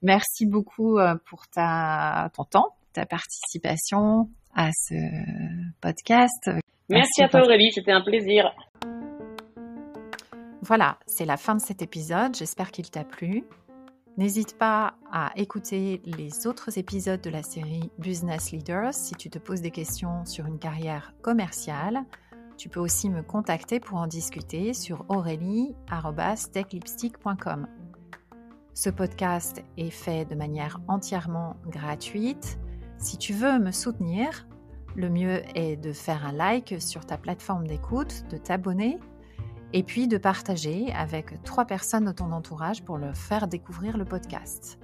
[0.01, 4.95] Merci beaucoup pour ta, ton temps, ta participation à ce
[5.81, 6.49] podcast.
[6.89, 8.49] Merci, Merci à toi Aurélie, c'était un plaisir.
[10.61, 12.35] Voilà, c'est la fin de cet épisode.
[12.35, 13.45] J'espère qu'il t'a plu.
[14.17, 19.39] N'hésite pas à écouter les autres épisodes de la série Business Leaders si tu te
[19.39, 22.03] poses des questions sur une carrière commerciale.
[22.57, 27.67] Tu peux aussi me contacter pour en discuter sur aurélie.techlipstick.com.
[28.73, 32.59] Ce podcast est fait de manière entièrement gratuite.
[32.97, 34.45] Si tu veux me soutenir,
[34.97, 38.99] le mieux est de faire un like sur ta plateforme d'écoute, de t'abonner
[39.73, 44.05] et puis de partager avec trois personnes de ton entourage pour leur faire découvrir le
[44.05, 44.79] podcast.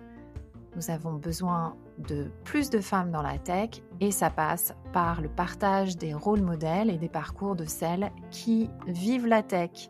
[0.76, 5.30] Nous avons besoin de plus de femmes dans la tech et ça passe par le
[5.30, 9.90] partage des rôles modèles et des parcours de celles qui vivent la tech.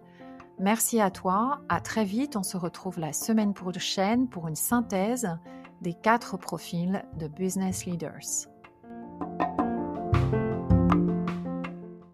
[0.60, 5.28] Merci à toi, à très vite, on se retrouve la semaine prochaine pour une synthèse
[5.82, 8.48] des quatre profils de business leaders.